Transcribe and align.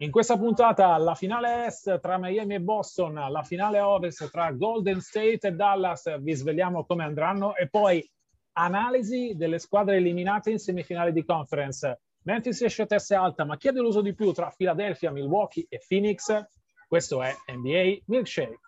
In 0.00 0.12
questa 0.12 0.38
puntata 0.38 0.96
la 0.96 1.16
finale 1.16 1.66
est 1.66 1.98
tra 1.98 2.18
Miami 2.18 2.54
e 2.54 2.60
Boston, 2.60 3.14
la 3.14 3.42
finale 3.42 3.80
ovest 3.80 4.30
tra 4.30 4.52
Golden 4.52 5.00
State 5.00 5.48
e 5.48 5.50
Dallas, 5.50 6.20
vi 6.20 6.34
svegliamo 6.34 6.84
come 6.84 7.02
andranno 7.02 7.56
e 7.56 7.68
poi 7.68 8.08
analisi 8.52 9.34
delle 9.34 9.58
squadre 9.58 9.96
eliminate 9.96 10.52
in 10.52 10.60
semifinale 10.60 11.10
di 11.10 11.24
conference. 11.24 12.00
Memphis 12.22 12.62
esce 12.62 12.82
a 12.82 12.86
testa 12.86 13.20
alta, 13.20 13.44
ma 13.44 13.56
chi 13.56 13.66
ha 13.66 13.72
deluso 13.72 14.00
di 14.00 14.14
più 14.14 14.30
tra 14.30 14.54
Philadelphia, 14.56 15.10
Milwaukee 15.10 15.66
e 15.68 15.80
Phoenix? 15.84 16.46
Questo 16.86 17.20
è 17.20 17.34
NBA 17.52 18.02
Milkshake. 18.04 18.67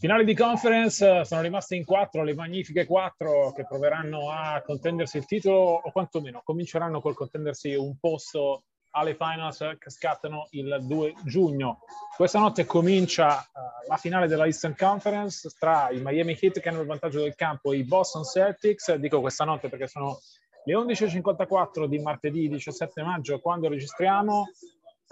Finali 0.00 0.24
di 0.24 0.34
conference 0.34 1.06
eh, 1.06 1.24
sono 1.26 1.42
rimaste 1.42 1.76
in 1.76 1.84
quattro, 1.84 2.24
le 2.24 2.32
magnifiche 2.32 2.86
quattro 2.86 3.52
che 3.52 3.66
proveranno 3.66 4.30
a 4.30 4.62
contendersi 4.64 5.18
il 5.18 5.26
titolo 5.26 5.78
o 5.84 5.92
quantomeno 5.92 6.40
cominceranno 6.42 7.02
col 7.02 7.14
contendersi 7.14 7.74
un 7.74 7.98
posto 7.98 8.62
alle 8.92 9.14
finals 9.14 9.58
che 9.78 9.90
scattano 9.90 10.48
il 10.52 10.78
2 10.80 11.16
giugno. 11.26 11.80
Questa 12.16 12.38
notte 12.38 12.64
comincia 12.64 13.40
uh, 13.40 13.88
la 13.90 13.98
finale 13.98 14.26
della 14.26 14.46
Eastern 14.46 14.74
Conference 14.74 15.50
tra 15.58 15.90
i 15.90 16.00
Miami 16.02 16.34
Heat 16.40 16.60
che 16.60 16.70
hanno 16.70 16.80
il 16.80 16.86
vantaggio 16.86 17.20
del 17.20 17.34
campo 17.34 17.70
e 17.72 17.76
i 17.76 17.84
Boston 17.84 18.24
Celtics. 18.24 18.94
Dico 18.94 19.20
questa 19.20 19.44
notte 19.44 19.68
perché 19.68 19.86
sono 19.86 20.18
le 20.64 20.74
11.54 20.76 21.84
di 21.84 21.98
martedì 21.98 22.48
17 22.48 23.02
maggio 23.02 23.38
quando 23.38 23.68
registriamo. 23.68 24.48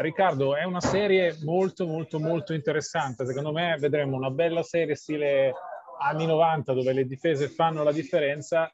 Riccardo, 0.01 0.55
è 0.55 0.63
una 0.63 0.81
serie 0.81 1.37
molto 1.43 1.85
molto 1.85 2.21
molto 2.21 2.55
interessante. 2.55 3.27
Secondo 3.27 3.51
me 3.51 3.77
vedremo 3.81 4.15
una 4.17 4.31
bella 4.31 4.63
serie 4.63 4.95
stile 4.95 5.53
anni 5.99 6.25
90 6.25 6.73
dove 6.73 6.93
le 6.93 7.05
difese 7.05 7.49
fanno 7.49 7.83
la 7.83 7.91
differenza 7.91 8.73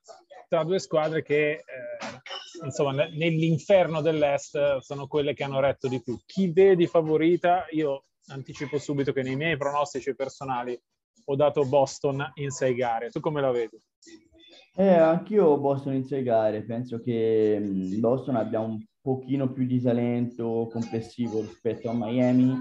tra 0.50 0.64
due 0.64 0.78
squadre 0.78 1.22
che 1.22 1.52
eh, 1.52 1.64
insomma 2.62 2.92
nell'inferno 2.92 4.02
dell'est 4.02 4.76
sono 4.80 5.06
quelle 5.06 5.32
che 5.32 5.44
hanno 5.44 5.60
retto 5.60 5.88
di 5.88 6.02
più. 6.02 6.18
Chi 6.26 6.52
vedi 6.52 6.86
favorita? 6.86 7.64
Io 7.70 8.04
anticipo 8.26 8.78
subito 8.78 9.12
che 9.12 9.22
nei 9.22 9.36
miei 9.36 9.56
pronostici 9.56 10.14
personali 10.14 10.78
ho 11.24 11.36
dato 11.36 11.64
Boston 11.64 12.32
in 12.34 12.50
sei 12.50 12.74
gare. 12.74 13.08
Tu 13.08 13.20
come 13.20 13.40
la 13.40 13.50
vedi? 13.50 13.80
Eh, 14.76 14.88
anch'io 14.88 15.56
Boston 15.56 15.94
in 15.94 16.04
sei 16.04 16.22
gare. 16.22 16.64
Penso 16.64 17.00
che 17.00 17.56
mm, 17.58 17.98
Boston 17.98 18.36
abbia 18.36 18.60
un 18.60 18.78
pochino 19.04 19.52
più 19.52 19.66
di 19.66 19.82
talento 19.82 20.66
complessivo 20.72 21.42
rispetto 21.42 21.90
a 21.90 21.94
Miami, 21.94 22.56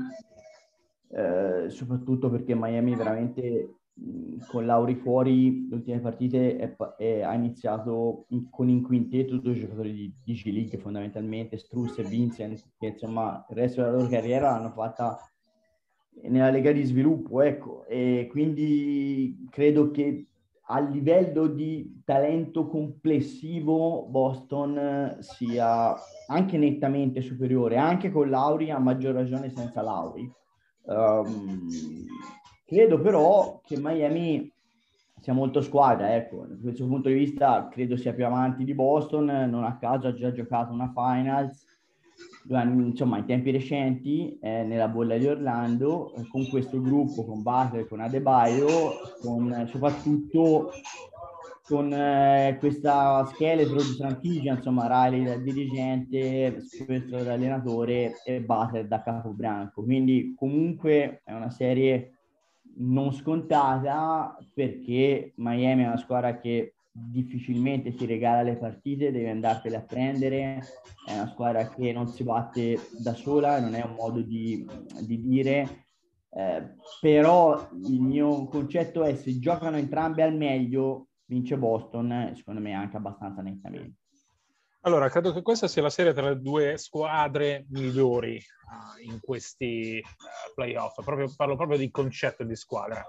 eh, 1.12 1.70
soprattutto 1.70 2.30
perché 2.30 2.54
Miami 2.54 2.96
veramente 2.96 3.76
con 4.48 4.66
Lauri 4.66 4.96
fuori 4.96 5.70
le 5.70 5.76
ultime 5.76 6.02
partite 6.02 6.58
è, 6.58 6.76
è, 6.98 7.22
ha 7.22 7.34
iniziato 7.34 8.26
in, 8.30 8.50
con 8.50 8.68
in 8.68 8.84
quintetto 8.84 9.38
due 9.38 9.54
giocatori 9.54 9.94
di, 9.94 10.14
di 10.22 10.34
G-League 10.34 10.80
fondamentalmente, 10.80 11.58
Struss 11.58 12.00
e 12.00 12.04
Vincent, 12.04 12.62
che 12.78 12.88
insomma 12.88 13.46
il 13.50 13.56
resto 13.56 13.80
della 13.80 13.94
loro 13.94 14.10
carriera 14.10 14.52
l'hanno 14.52 14.72
fatta 14.72 15.18
nella 16.24 16.50
Lega 16.50 16.74
di 16.74 16.84
Sviluppo, 16.84 17.42
ecco, 17.42 17.86
e 17.86 18.28
quindi 18.30 19.48
credo 19.50 19.92
che 19.92 20.28
a 20.68 20.80
livello 20.80 21.48
di 21.48 22.02
talento 22.06 22.68
complessivo 22.68 24.06
Boston 24.08 25.18
sia 25.20 25.94
anche 26.28 26.58
nettamente 26.58 27.22
superiore, 27.22 27.78
anche 27.78 28.12
con 28.12 28.30
Lauri, 28.30 28.72
a 28.72 28.80
maggior 28.80 29.14
ragione 29.14 29.50
senza 29.50 29.82
Lauri. 29.82 30.32
Um, 30.86 31.68
credo 32.66 33.00
però 33.02 33.62
che 33.64 33.78
Miami 33.78 34.52
sia 35.20 35.34
molto 35.34 35.62
squadra, 35.62 36.16
ecco, 36.16 36.46
da 36.46 36.58
questo 36.62 36.86
punto 36.86 37.08
di 37.08 37.16
vista 37.16 37.68
credo 37.70 37.96
sia 37.96 38.14
più 38.14 38.26
avanti 38.26 38.64
di 38.64 38.74
Boston, 38.74 39.26
non 39.26 39.64
a 39.64 39.78
caso 39.78 40.08
ha 40.08 40.14
già 40.14 40.32
giocato 40.32 40.74
una 40.74 40.92
finals, 40.94 41.66
insomma 42.46 43.18
in 43.18 43.26
tempi 43.26 43.52
recenti 43.52 44.38
eh, 44.42 44.64
nella 44.64 44.88
bolla 44.88 45.18
di 45.18 45.26
Orlando 45.26 46.14
eh, 46.16 46.28
con 46.28 46.48
questo 46.48 46.82
gruppo, 46.82 47.26
con 47.26 47.42
Butler, 47.42 47.88
con 47.88 48.02
Adebayo, 48.02 48.68
con 49.22 49.52
eh, 49.52 49.68
soprattutto 49.68 50.72
con 51.66 51.94
eh, 51.94 52.58
questa 52.60 53.26
scheletro 53.26 53.78
di 53.78 53.96
franchigia, 53.98 54.54
insomma 54.54 55.08
Riley 55.08 55.24
da 55.24 55.38
dirigente, 55.38 56.60
spesso 56.62 57.24
da 57.24 57.34
allenatore 57.34 58.16
e 58.26 58.42
Butler 58.42 58.86
da 58.86 59.02
capobranco. 59.02 59.84
Quindi 59.84 60.36
comunque 60.38 61.22
è 61.24 61.34
una 61.34 61.50
serie 61.50 62.18
non 62.76 63.14
scontata 63.14 64.38
perché 64.54 65.34
Miami 65.36 65.84
è 65.84 65.88
una 65.88 65.98
squadra 65.98 66.38
che 66.40 66.74
difficilmente 66.96 67.96
ti 67.96 68.06
regala 68.06 68.44
le 68.44 68.56
partite, 68.56 69.12
devi 69.12 69.28
andartele 69.28 69.78
a 69.78 69.82
prendere, 69.82 70.64
è 71.06 71.14
una 71.14 71.28
squadra 71.28 71.68
che 71.68 71.92
non 71.92 72.08
si 72.08 72.24
batte 72.24 72.78
da 73.00 73.14
sola, 73.14 73.60
non 73.60 73.74
è 73.74 73.84
un 73.84 73.96
modo 73.96 74.22
di, 74.22 74.66
di 75.02 75.20
dire, 75.20 75.88
eh, 76.30 76.76
però 77.02 77.68
il 77.88 78.00
mio 78.00 78.46
concetto 78.46 79.04
è 79.04 79.16
se 79.16 79.40
giocano 79.40 79.78
entrambe 79.78 80.22
al 80.22 80.36
meglio 80.36 81.08
vince 81.26 81.58
Boston, 81.58 82.32
secondo 82.36 82.62
me 82.62 82.74
anche 82.74 82.98
abbastanza 82.98 83.42
nettamente. 83.42 84.03
Allora, 84.86 85.10
credo 85.10 85.32
che 85.32 85.42
questa 85.42 85.70
sia 85.70 85.82
la 85.82 85.90
serie 85.90 86.12
tra 86.12 86.28
le 86.28 86.42
due 86.42 86.78
squadre 86.78 87.66
migliori 87.70 88.36
uh, 88.36 89.10
in 89.10 89.22
questi 89.22 90.04
uh, 90.04 90.54
playoff. 90.54 91.02
Proprio, 91.02 91.34
parlo 91.34 91.56
proprio 91.56 91.78
di 91.78 91.90
concetto 91.90 92.44
di 92.44 92.54
squadra. 92.58 93.02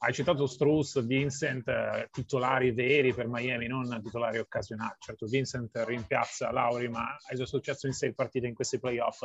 Hai 0.00 0.12
citato 0.12 0.46
Struss, 0.46 1.02
Vincent, 1.06 1.68
uh, 1.68 2.06
titolari 2.10 2.72
veri 2.72 3.14
per 3.14 3.28
Miami, 3.28 3.66
non 3.66 3.98
titolari 4.02 4.36
occasionali. 4.36 4.96
Certo, 4.98 5.24
Vincent 5.24 5.74
rimpiazza 5.86 6.52
Lauri, 6.52 6.90
ma 6.90 7.06
ha 7.06 7.34
già 7.34 7.46
successo 7.46 7.86
in 7.86 7.94
sei 7.94 8.12
partite 8.12 8.46
in 8.46 8.54
questi 8.54 8.78
playoff 8.78 9.22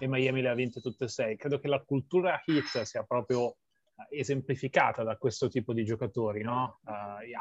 e 0.00 0.08
Miami 0.08 0.42
le 0.42 0.48
ha 0.48 0.54
vinte 0.54 0.80
tutte 0.80 1.04
e 1.04 1.08
sei. 1.08 1.36
Credo 1.36 1.60
che 1.60 1.68
la 1.68 1.80
cultura 1.84 2.42
hit 2.44 2.82
sia 2.82 3.04
proprio 3.04 3.54
esemplificata 4.08 5.02
da 5.02 5.16
questo 5.16 5.48
tipo 5.48 5.72
di 5.72 5.84
giocatori, 5.84 6.42
no? 6.42 6.80
uh, 6.84 6.90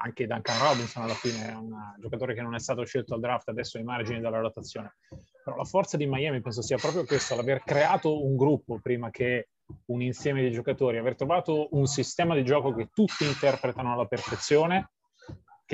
anche 0.01 0.27
Duncan 0.27 0.59
Robinson 0.59 1.03
alla 1.03 1.13
fine 1.13 1.49
è 1.49 1.55
un 1.55 1.71
giocatore 1.99 2.33
che 2.33 2.41
non 2.41 2.55
è 2.55 2.59
stato 2.59 2.83
scelto 2.85 3.13
al 3.13 3.19
draft, 3.19 3.49
adesso 3.49 3.77
ai 3.77 3.83
margini 3.83 4.19
della 4.19 4.39
rotazione. 4.39 4.97
Però 5.43 5.55
la 5.55 5.63
forza 5.63 5.97
di 5.97 6.05
Miami 6.05 6.41
penso 6.41 6.61
sia 6.61 6.77
proprio 6.77 7.05
questo, 7.05 7.35
l'aver 7.35 7.63
creato 7.63 8.25
un 8.25 8.35
gruppo 8.35 8.79
prima 8.81 9.09
che 9.09 9.49
un 9.85 10.01
insieme 10.01 10.41
di 10.41 10.51
giocatori, 10.51 10.97
aver 10.97 11.15
trovato 11.15 11.69
un 11.71 11.85
sistema 11.85 12.35
di 12.35 12.43
gioco 12.43 12.73
che 12.73 12.89
tutti 12.93 13.25
interpretano 13.25 13.93
alla 13.93 14.05
perfezione, 14.05 14.91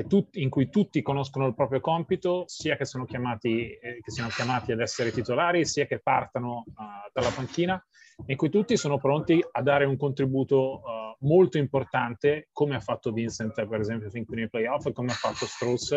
tutti, 0.04 0.42
in 0.42 0.50
cui 0.50 0.70
tutti 0.70 1.02
conoscono 1.02 1.48
il 1.48 1.56
proprio 1.56 1.80
compito, 1.80 2.44
sia 2.48 2.76
che, 2.76 2.86
sono 2.86 3.06
chiamati, 3.06 3.70
eh, 3.70 4.00
che 4.02 4.12
siano 4.12 4.30
chiamati 4.30 4.72
ad 4.72 4.82
essere 4.82 5.12
titolari, 5.12 5.66
sia 5.66 5.86
che 5.86 6.00
partano 6.00 6.66
uh, 6.68 7.10
dalla 7.14 7.32
panchina 7.32 7.84
in 8.28 8.38
cui 8.38 8.50
tutti 8.50 8.78
sono 8.78 8.98
pronti 8.98 9.44
a 9.52 9.62
dare 9.62 9.86
un 9.86 9.98
contributo 9.98 10.82
uh, 10.82 11.26
molto 11.28 11.58
importante, 11.58 12.48
come 12.52 12.76
ha 12.76 12.80
fatto 12.80 13.12
Vincent, 13.12 13.66
per 13.68 13.80
esempio, 13.80 14.10
fin 14.10 14.26
qui 14.26 14.38
nei 14.38 14.50
playoff, 14.50 14.92
come 14.92 15.12
ha 15.12 15.16
fatto 15.16 15.46
Struss. 15.46 15.96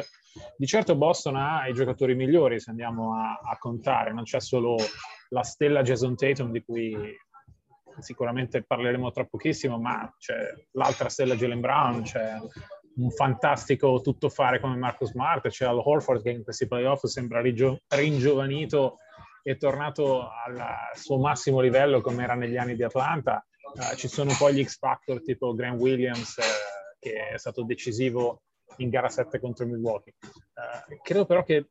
Di 0.56 0.66
certo 0.66 0.96
Boston 0.96 1.36
ha 1.36 1.68
i 1.68 1.74
giocatori 1.74 2.14
migliori, 2.14 2.58
se 2.58 2.70
andiamo 2.70 3.14
a, 3.14 3.38
a 3.42 3.56
contare, 3.58 4.12
non 4.12 4.24
c'è 4.24 4.40
solo 4.40 4.76
la 5.30 5.42
stella 5.42 5.82
Jason 5.82 6.16
Tatum, 6.16 6.50
di 6.50 6.62
cui 6.62 6.96
sicuramente 8.00 8.62
parleremo 8.62 9.10
tra 9.10 9.24
pochissimo, 9.24 9.78
ma 9.78 10.12
c'è 10.18 10.36
l'altra 10.72 11.08
stella 11.08 11.36
Jalen 11.36 11.60
Brown, 11.60 12.02
c'è 12.02 12.36
un 12.98 13.10
fantastico 13.10 14.00
tuttofare 14.00 14.60
come 14.60 14.76
Marco 14.76 15.06
Smart, 15.06 15.48
c'è 15.48 15.64
Al 15.64 15.80
Horford 15.82 16.22
che 16.22 16.30
in 16.30 16.42
questi 16.42 16.66
playoff 16.66 17.04
sembra 17.04 17.40
rigio- 17.40 17.80
ringiovanito 17.88 18.98
e 19.42 19.56
tornato 19.56 20.28
al 20.28 20.62
suo 20.94 21.18
massimo 21.18 21.60
livello 21.60 22.00
come 22.00 22.24
era 22.24 22.34
negli 22.34 22.56
anni 22.56 22.74
di 22.74 22.82
Atlanta. 22.82 23.44
Uh, 23.72 23.94
ci 23.94 24.08
sono 24.08 24.34
poi 24.36 24.54
gli 24.54 24.64
X 24.64 24.78
Factor 24.78 25.22
tipo 25.22 25.54
Grant 25.54 25.80
Williams 25.80 26.36
uh, 26.36 26.96
che 26.98 27.28
è 27.28 27.38
stato 27.38 27.64
decisivo 27.64 28.42
in 28.78 28.88
gara 28.88 29.08
7 29.08 29.38
contro 29.38 29.66
Milwaukee. 29.66 30.14
Uh, 30.22 30.96
credo 31.02 31.24
però 31.24 31.42
che 31.44 31.68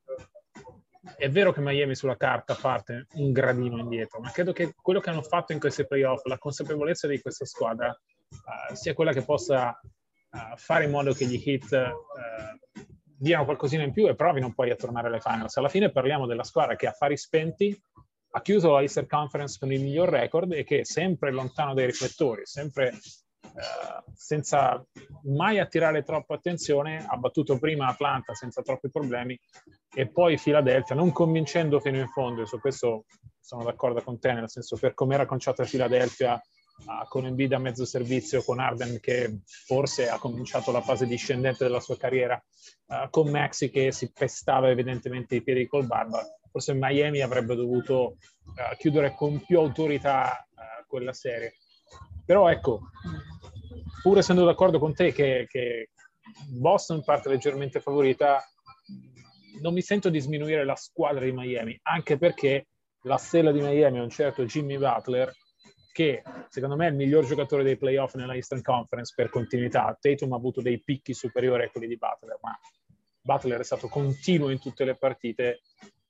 è 1.17 1.29
vero 1.29 1.51
che 1.51 1.61
Miami 1.61 1.95
sulla 1.95 2.17
carta 2.17 2.55
parte 2.55 3.07
un 3.13 3.31
gradino 3.31 3.77
indietro, 3.77 4.19
ma 4.19 4.31
credo 4.31 4.53
che 4.53 4.73
quello 4.81 4.99
che 4.99 5.09
hanno 5.09 5.21
fatto 5.21 5.53
in 5.53 5.59
questi 5.59 5.85
playoff, 5.85 6.23
la 6.25 6.37
consapevolezza 6.37 7.07
di 7.07 7.19
questa 7.19 7.45
squadra, 7.45 7.89
uh, 7.89 8.75
sia 8.75 8.93
quella 8.93 9.11
che 9.11 9.23
possa 9.23 9.77
fare 10.55 10.85
in 10.85 10.91
modo 10.91 11.13
che 11.13 11.25
gli 11.25 11.41
hit 11.43 11.71
uh, 11.71 12.81
diano 13.03 13.45
qualcosina 13.45 13.83
in 13.83 13.91
più 13.91 14.07
e 14.07 14.15
provino 14.15 14.53
poi 14.53 14.69
a 14.69 14.75
tornare 14.75 15.07
alle 15.07 15.19
finals. 15.19 15.57
Alla 15.57 15.69
fine 15.69 15.91
parliamo 15.91 16.25
della 16.25 16.43
squadra 16.43 16.75
che 16.75 16.87
a 16.87 16.91
fari 16.91 17.17
spenti 17.17 17.75
ha 18.31 18.41
chiuso 18.41 18.73
la 18.73 18.81
Easter 18.81 19.07
Conference 19.07 19.57
con 19.59 19.71
il 19.71 19.81
miglior 19.81 20.09
record 20.09 20.51
e 20.53 20.63
che 20.63 20.85
sempre 20.85 21.31
lontano 21.31 21.73
dai 21.73 21.85
riflettori, 21.85 22.45
sempre 22.45 22.93
Uh, 23.47 24.11
senza 24.13 24.85
mai 25.23 25.57
attirare 25.57 26.03
troppa 26.03 26.35
attenzione, 26.35 27.03
ha 27.07 27.15
battuto 27.15 27.57
prima 27.57 27.87
Atlanta 27.87 28.33
senza 28.33 28.61
troppi 28.61 28.89
problemi 28.91 29.39
e 29.95 30.09
poi 30.09 30.37
Philadelphia, 30.37 30.95
non 30.95 31.11
convincendo 31.11 31.79
fino 31.79 31.97
in 31.97 32.09
fondo, 32.09 32.41
e 32.41 32.45
su 32.45 32.59
questo 32.59 33.05
sono 33.39 33.63
d'accordo 33.63 34.01
con 34.01 34.19
te, 34.19 34.33
nel 34.33 34.49
senso 34.49 34.75
per 34.75 34.93
come 34.93 35.15
era 35.15 35.25
conciata 35.25 35.63
Philadelphia 35.63 36.39
con 37.07 37.25
Embiid 37.25 37.53
a 37.53 37.59
mezzo 37.59 37.85
servizio, 37.85 38.43
con 38.43 38.59
Arden 38.59 38.99
che 38.99 39.39
forse 39.43 40.09
ha 40.09 40.19
cominciato 40.19 40.71
la 40.71 40.81
fase 40.81 41.05
discendente 41.05 41.63
della 41.63 41.79
sua 41.79 41.97
carriera, 41.97 42.41
uh, 42.87 43.09
con 43.09 43.29
Maxi 43.29 43.69
che 43.69 43.91
si 43.91 44.11
pestava 44.11 44.69
evidentemente 44.69 45.35
i 45.35 45.43
piedi 45.43 45.67
col 45.67 45.85
barba, 45.85 46.23
forse 46.51 46.73
Miami 46.73 47.21
avrebbe 47.21 47.55
dovuto 47.55 48.17
chiudere 48.77 49.13
con 49.13 49.43
più 49.45 49.59
autorità 49.59 50.47
quella 50.87 51.13
serie. 51.13 51.53
Però 52.25 52.49
ecco, 52.49 52.81
pur 54.01 54.17
essendo 54.17 54.45
d'accordo 54.45 54.79
con 54.79 54.93
te 54.93 55.11
che, 55.11 55.45
che 55.47 55.91
Boston 56.49 57.03
parte 57.03 57.29
leggermente 57.29 57.79
favorita, 57.79 58.43
non 59.61 59.73
mi 59.73 59.81
sento 59.81 60.09
di 60.09 60.19
sminuire 60.19 60.65
la 60.65 60.75
squadra 60.75 61.23
di 61.23 61.31
Miami, 61.31 61.77
anche 61.83 62.17
perché 62.17 62.67
la 63.03 63.17
stella 63.17 63.51
di 63.51 63.61
Miami 63.61 63.97
è 63.97 64.01
un 64.01 64.09
certo 64.09 64.45
Jimmy 64.45 64.77
Butler, 64.77 65.33
che 65.97 66.21
secondo 66.49 66.75
me 66.75 66.85
è 66.85 66.89
il 66.91 66.95
miglior 66.95 67.25
giocatore 67.25 67.63
dei 67.63 67.75
playoff 67.75 68.13
nella 68.13 68.35
Eastern 68.35 68.61
Conference 68.61 69.13
per 69.15 69.31
continuità. 69.31 69.97
Tatum 69.99 70.31
ha 70.33 70.35
avuto 70.35 70.61
dei 70.61 70.79
picchi 70.79 71.15
superiori 71.15 71.63
a 71.63 71.69
quelli 71.71 71.87
di 71.87 71.97
Butler, 71.97 72.37
ma 72.39 72.55
Butler 73.19 73.61
è 73.61 73.63
stato 73.63 73.87
continuo 73.87 74.51
in 74.51 74.59
tutte 74.59 74.85
le 74.85 74.93
partite, 74.93 75.61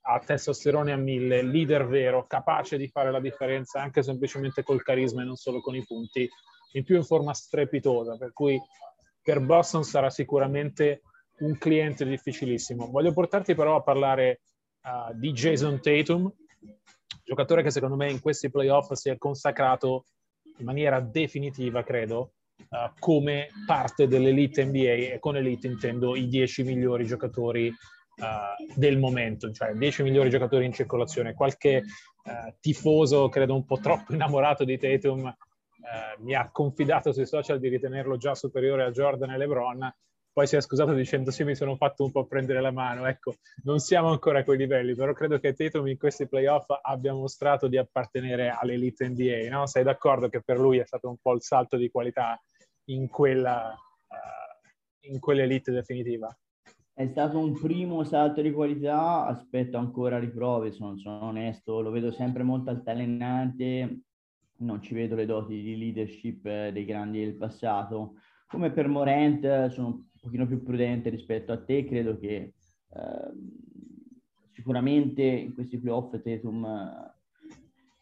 ha 0.01 0.19
testosterone 0.19 0.91
a 0.91 0.97
mille, 0.97 1.41
leader 1.41 1.87
vero, 1.87 2.27
capace 2.27 2.75
di 2.75 2.89
fare 2.89 3.11
la 3.11 3.21
differenza 3.21 3.81
anche 3.81 4.03
semplicemente 4.03 4.61
col 4.61 4.83
carisma 4.83 5.21
e 5.21 5.25
non 5.25 5.37
solo 5.37 5.61
con 5.61 5.73
i 5.73 5.85
punti 5.85 6.29
in 6.73 6.83
più 6.83 6.97
in 6.97 7.05
forma 7.05 7.33
strepitosa, 7.33 8.17
per 8.17 8.33
cui 8.33 8.59
per 9.23 9.39
Boston 9.39 9.85
sarà 9.85 10.09
sicuramente 10.09 11.03
un 11.37 11.57
cliente 11.57 12.03
difficilissimo. 12.03 12.87
Voglio 12.87 13.13
portarti 13.13 13.55
però 13.55 13.77
a 13.77 13.83
parlare 13.83 14.41
uh, 14.81 15.17
di 15.17 15.31
Jason 15.31 15.79
Tatum, 15.79 16.29
giocatore 17.27 17.61
che 17.61 17.71
secondo 17.71 17.97
me 17.97 18.09
in 18.09 18.21
questi 18.21 18.49
playoff 18.49 18.93
si 18.93 19.09
è 19.09 19.17
consacrato 19.17 20.05
in 20.59 20.65
maniera 20.65 21.01
definitiva, 21.01 21.83
credo, 21.83 22.31
uh, 22.69 22.89
come 22.99 23.49
parte 23.65 24.07
dell'elite 24.07 24.63
NBA 24.63 25.13
e 25.13 25.17
con 25.19 25.35
elite 25.35 25.67
intendo 25.67 26.15
i 26.15 26.29
10 26.29 26.63
migliori 26.63 27.05
giocatori 27.05 27.67
uh, 27.67 28.73
del 28.73 28.97
momento, 28.97 29.51
cioè 29.51 29.73
10 29.73 30.03
migliori 30.03 30.29
giocatori 30.29 30.65
in 30.65 30.73
circolazione. 30.73 31.33
Qualche 31.33 31.83
tifoso, 32.59 33.29
credo 33.29 33.55
un 33.55 33.63
po' 33.63 33.79
troppo 33.79 34.11
innamorato 34.13 34.65
di 34.65 34.77
Tatum, 34.77 35.33
mi 36.19 36.33
ha 36.33 36.49
confidato 36.51 37.13
sui 37.13 37.25
social 37.25 37.57
di 37.57 37.69
ritenerlo 37.69 38.17
già 38.17 38.35
superiore 38.35 38.83
a 38.83 38.91
Jordan 38.91 39.29
e 39.29 39.37
LeBron, 39.37 39.95
poi 40.37 40.45
si 40.45 40.55
è 40.55 40.61
scusato 40.61 40.93
dicendo 40.93 41.31
sì 41.31 41.43
mi 41.43 41.55
sono 41.55 41.75
fatto 41.77 42.03
un 42.03 42.11
po' 42.11 42.27
prendere 42.27 42.61
la 42.61 42.69
mano, 42.69 43.07
ecco, 43.07 43.37
non 43.63 43.79
siamo 43.79 44.09
ancora 44.09 44.41
a 44.41 44.43
quei 44.43 44.59
livelli, 44.59 44.93
però 44.93 45.11
credo 45.11 45.39
che 45.39 45.55
Tatum 45.55 45.87
in 45.87 45.97
questi 45.97 46.27
playoff 46.27 46.67
abbia 46.83 47.11
mostrato 47.11 47.67
di 47.67 47.75
appartenere 47.75 48.55
all'elite 48.55 49.09
NBA, 49.09 49.49
no? 49.49 49.65
Sei 49.65 49.83
d'accordo 49.83 50.29
che 50.29 50.43
per 50.43 50.59
lui 50.59 50.77
è 50.77 50.85
stato 50.85 51.09
un 51.09 51.17
po' 51.19 51.33
il 51.33 51.41
salto 51.41 51.75
di 51.75 51.89
qualità 51.89 52.39
in 52.89 53.07
quella, 53.07 53.75
uh, 54.09 55.09
in 55.11 55.19
quell'elite 55.19 55.71
definitiva? 55.71 56.31
È 56.93 57.07
stato 57.07 57.39
un 57.39 57.59
primo 57.59 58.03
salto 58.03 58.43
di 58.43 58.51
qualità, 58.51 59.25
aspetto 59.25 59.79
ancora 59.79 60.19
riprove, 60.19 60.69
sono, 60.69 60.99
sono 60.99 61.23
onesto, 61.23 61.81
lo 61.81 61.89
vedo 61.89 62.11
sempre 62.11 62.43
molto 62.43 62.69
altalenante, 62.69 64.01
non 64.57 64.83
ci 64.83 64.93
vedo 64.93 65.15
le 65.15 65.25
doti 65.25 65.63
di 65.63 65.75
leadership 65.75 66.45
eh, 66.45 66.69
dei 66.71 66.85
grandi 66.85 67.21
del 67.21 67.33
passato. 67.33 68.17
Come 68.47 68.71
per 68.71 68.87
Morant 68.87 69.43
eh, 69.43 69.69
sono 69.71 70.05
pochino 70.27 70.45
più 70.45 70.61
prudente 70.61 71.09
rispetto 71.09 71.53
a 71.53 71.63
te, 71.63 71.85
credo 71.85 72.17
che 72.17 72.35
eh, 72.35 72.53
sicuramente 74.51 75.23
in 75.23 75.53
questi 75.53 75.79
playoff 75.79 76.11
Tatum 76.21 76.65
eh, 76.65 77.15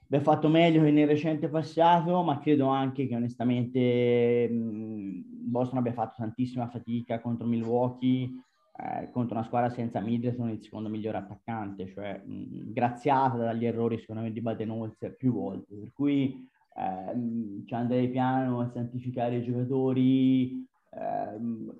abbia 0.05 0.21
fatto 0.21 0.49
meglio 0.49 0.83
che 0.83 0.91
nel 0.91 1.07
recente 1.07 1.47
passato, 1.47 2.23
ma 2.23 2.39
credo 2.39 2.67
anche 2.67 3.07
che 3.07 3.15
onestamente 3.15 4.49
mh, 4.49 5.23
Boston 5.49 5.77
abbia 5.77 5.93
fatto 5.93 6.15
tantissima 6.17 6.67
fatica 6.67 7.21
contro 7.21 7.45
Milwaukee, 7.45 8.29
eh, 8.77 9.09
contro 9.11 9.35
una 9.35 9.45
squadra 9.45 9.69
senza 9.69 9.99
Middleton, 9.99 10.49
il 10.49 10.63
secondo 10.63 10.89
migliore 10.89 11.17
attaccante, 11.17 11.87
cioè 11.89 12.21
mh, 12.25 12.73
graziata 12.73 13.37
dagli 13.37 13.65
errori 13.65 13.99
secondo 13.99 14.23
me 14.23 14.31
di 14.31 14.41
Badenholzer 14.41 15.15
più 15.15 15.31
volte, 15.33 15.75
per 15.75 15.91
cui 15.93 16.47
ehm, 16.75 17.65
ci 17.65 17.73
andrei 17.75 18.09
piano 18.09 18.61
a 18.61 18.69
santificare 18.69 19.37
i 19.37 19.43
giocatori. 19.43 20.65
Ehm, 20.91 21.73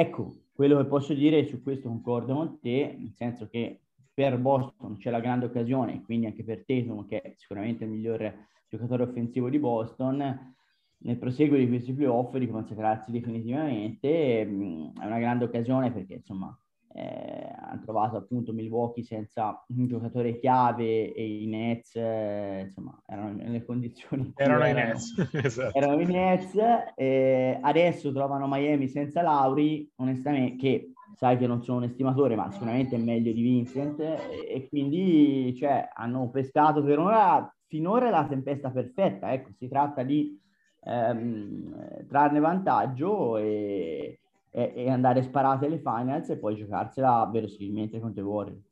ecco, 0.00 0.44
quello 0.52 0.76
che 0.78 0.86
posso 0.86 1.14
dire 1.14 1.44
su 1.46 1.62
questo 1.62 1.88
concordo 1.88 2.34
con 2.34 2.60
te, 2.60 2.94
nel 2.98 3.12
senso 3.14 3.48
che 3.48 3.82
per 4.12 4.38
Boston 4.38 4.96
c'è 4.96 5.10
la 5.10 5.20
grande 5.20 5.46
occasione, 5.46 6.02
quindi 6.02 6.26
anche 6.26 6.44
per 6.44 6.64
Tatum, 6.64 7.06
che 7.06 7.20
è 7.20 7.34
sicuramente 7.36 7.84
il 7.84 7.90
migliore 7.90 8.48
giocatore 8.68 9.04
offensivo 9.04 9.48
di 9.48 9.58
Boston, 9.58 10.54
nel 11.00 11.18
proseguo 11.18 11.56
di 11.56 11.68
questi 11.68 11.92
playoff 11.92 12.36
di 12.36 12.48
consacrarsi 12.48 13.12
definitivamente 13.12 14.44
mh, 14.44 15.00
è 15.00 15.06
una 15.06 15.18
grande 15.18 15.44
occasione 15.44 15.92
perché 15.92 16.14
insomma 16.14 16.56
eh, 16.94 17.52
hanno 17.60 17.80
trovato 17.82 18.16
appunto 18.16 18.52
Milwaukee 18.52 19.04
senza 19.04 19.62
un 19.68 19.86
giocatore 19.86 20.38
chiave 20.38 21.12
e 21.12 21.42
i 21.42 21.46
Nets 21.46 21.96
eh, 21.96 22.64
insomma 22.66 23.00
erano 23.06 23.32
nelle 23.32 23.64
condizioni 23.64 24.32
erano, 24.34 24.64
erano 24.64 24.80
i 24.80 24.84
Nets 24.84 25.28
esatto. 25.32 25.76
erano 25.76 26.00
i 26.00 26.06
Nets 26.06 26.54
eh, 26.96 27.58
adesso 27.60 28.12
trovano 28.12 28.46
Miami 28.48 28.88
senza 28.88 29.22
Lauri 29.22 29.90
onestamente 29.96 30.56
che 30.56 30.92
sai 31.14 31.36
che 31.36 31.46
non 31.46 31.62
sono 31.62 31.78
un 31.78 31.84
estimatore 31.84 32.36
ma 32.36 32.50
sicuramente 32.50 32.96
è 32.96 32.98
meglio 32.98 33.32
di 33.32 33.42
Vincent 33.42 34.00
e 34.00 34.66
quindi 34.68 35.54
cioè, 35.56 35.90
hanno 35.92 36.30
pescato 36.30 36.82
per 36.82 36.98
ora 36.98 37.54
finora 37.66 38.08
la 38.08 38.26
tempesta 38.26 38.70
perfetta 38.70 39.32
ecco 39.32 39.50
si 39.52 39.68
tratta 39.68 40.02
di 40.02 40.40
ehm, 40.84 42.06
trarne 42.06 42.40
vantaggio 42.40 43.36
e, 43.36 44.20
e, 44.58 44.72
e, 44.74 44.90
andare 44.90 45.22
sparate 45.22 45.66
alle 45.66 45.78
finals 45.78 46.30
e 46.30 46.36
poi 46.36 46.56
giocarsela 46.56 47.30
verosimilmente 47.32 48.00
contro 48.00 48.20
i 48.20 48.26
Warriors. 48.26 48.66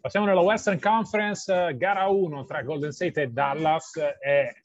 Passiamo 0.00 0.26
nella 0.26 0.40
Western 0.40 0.80
Conference, 0.80 1.76
gara 1.76 2.06
1 2.06 2.44
tra 2.44 2.62
Golden 2.62 2.92
State 2.92 3.22
e 3.22 3.28
Dallas 3.28 3.96
e 3.96 4.62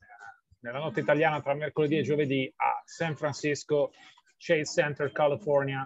nella 0.60 0.80
notte 0.80 1.02
italiana 1.02 1.42
tra 1.42 1.54
mercoledì 1.56 1.98
e 1.98 2.04
giovedì 2.04 2.54
a 2.56 2.82
San 2.86 3.18
Francisco, 3.18 3.92
Chase 4.38 4.82
Center, 4.82 5.12
California. 5.12 5.84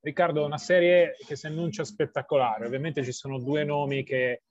Riccardo, 0.00 0.44
una 0.44 0.58
serie 0.58 1.16
che 1.26 1.34
si 1.36 1.46
annuncia 1.46 1.84
spettacolare. 1.84 2.66
Ovviamente 2.66 3.02
ci 3.02 3.12
sono 3.12 3.38
due 3.38 3.64
nomi 3.64 4.04
che 4.04 4.42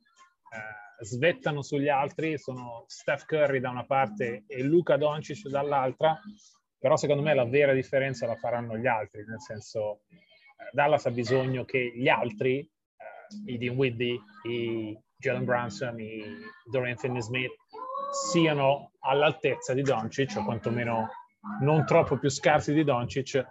eh, 0.54 1.04
svettano 1.04 1.62
sugli 1.62 1.90
altri, 1.90 2.38
sono 2.38 2.84
Steph 2.88 3.26
Curry 3.26 3.60
da 3.60 3.70
una 3.70 3.86
parte 3.86 4.44
e 4.48 4.64
Luca 4.64 4.98
Doncic 4.98 5.48
dall'altra, 5.48 6.20
però 6.78 6.96
secondo 6.96 7.24
me 7.24 7.34
la 7.34 7.46
vera 7.46 7.74
differenza 7.74 8.28
la 8.28 8.36
faranno 8.36 8.78
gli 8.78 8.88
altri, 8.88 9.26
nel 9.26 9.42
senso 9.42 10.02
eh, 10.10 10.70
Dallas 10.72 11.06
ha 11.06 11.12
bisogno 11.12 11.66
che 11.66 11.92
gli 11.96 12.08
altri, 12.08 12.60
eh, 12.60 13.52
i 13.52 13.58
Dean 13.58 13.76
Whiddy, 13.76 14.20
i 14.48 14.98
Jalen 15.16 15.46
Brunson, 15.46 16.00
i 16.00 16.24
Dorian 16.70 16.98
Finney-Smith, 16.98 17.54
siano 18.30 18.92
all'altezza 19.00 19.74
di 19.74 19.82
Doncic 19.82 20.36
o 20.38 20.44
quantomeno 20.44 21.10
non 21.62 21.86
troppo 21.86 22.18
più 22.18 22.30
scarsi 22.30 22.74
di 22.74 22.84
Doncic 22.84 23.44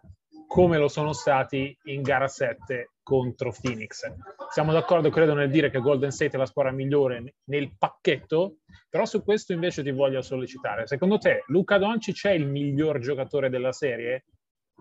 come 0.47 0.79
lo 0.79 0.89
sono 0.89 1.13
stati 1.13 1.77
in 1.85 2.03
gara 2.03 2.29
7 2.29 2.92
contro 3.03 3.53
Phoenix. 3.61 4.03
Siamo 4.51 4.73
d'accordo, 4.73 5.11
credo, 5.11 5.35
nel 5.35 5.51
dire 5.51 5.71
che 5.71 5.81
Golden 5.81 6.11
State 6.11 6.37
è 6.37 6.39
la 6.39 6.47
squadra 6.47 6.73
migliore 6.73 7.35
nel 7.45 7.77
pacchetto, 7.77 8.59
però 8.89 9.05
su 9.05 9.23
questo 9.23 9.53
invece 9.53 9.83
ti 9.83 9.91
voglio 9.91 10.23
sollecitare. 10.23 10.87
Secondo 10.87 11.19
te 11.19 11.45
Luca 11.47 11.79
Doncic 11.79 12.27
è 12.27 12.33
il 12.33 12.47
miglior 12.47 12.99
giocatore 13.01 13.51
della 13.51 13.73
serie 13.73 14.27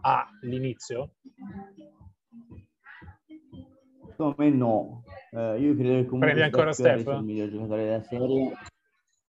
all'inizio? 0.01 1.15
Secondo 4.09 4.35
me 4.37 4.49
no. 4.49 5.03
Uh, 5.31 5.55
io 5.57 5.75
credo 5.75 5.95
che 5.95 6.05
comunque 6.05 6.19
Prendi 6.19 6.41
ancora 6.41 6.73
Steph? 6.73 7.07
il 7.07 7.23
miglior 7.23 7.49
giocatore 7.49 7.83
della 7.85 8.03
serie. 8.03 8.53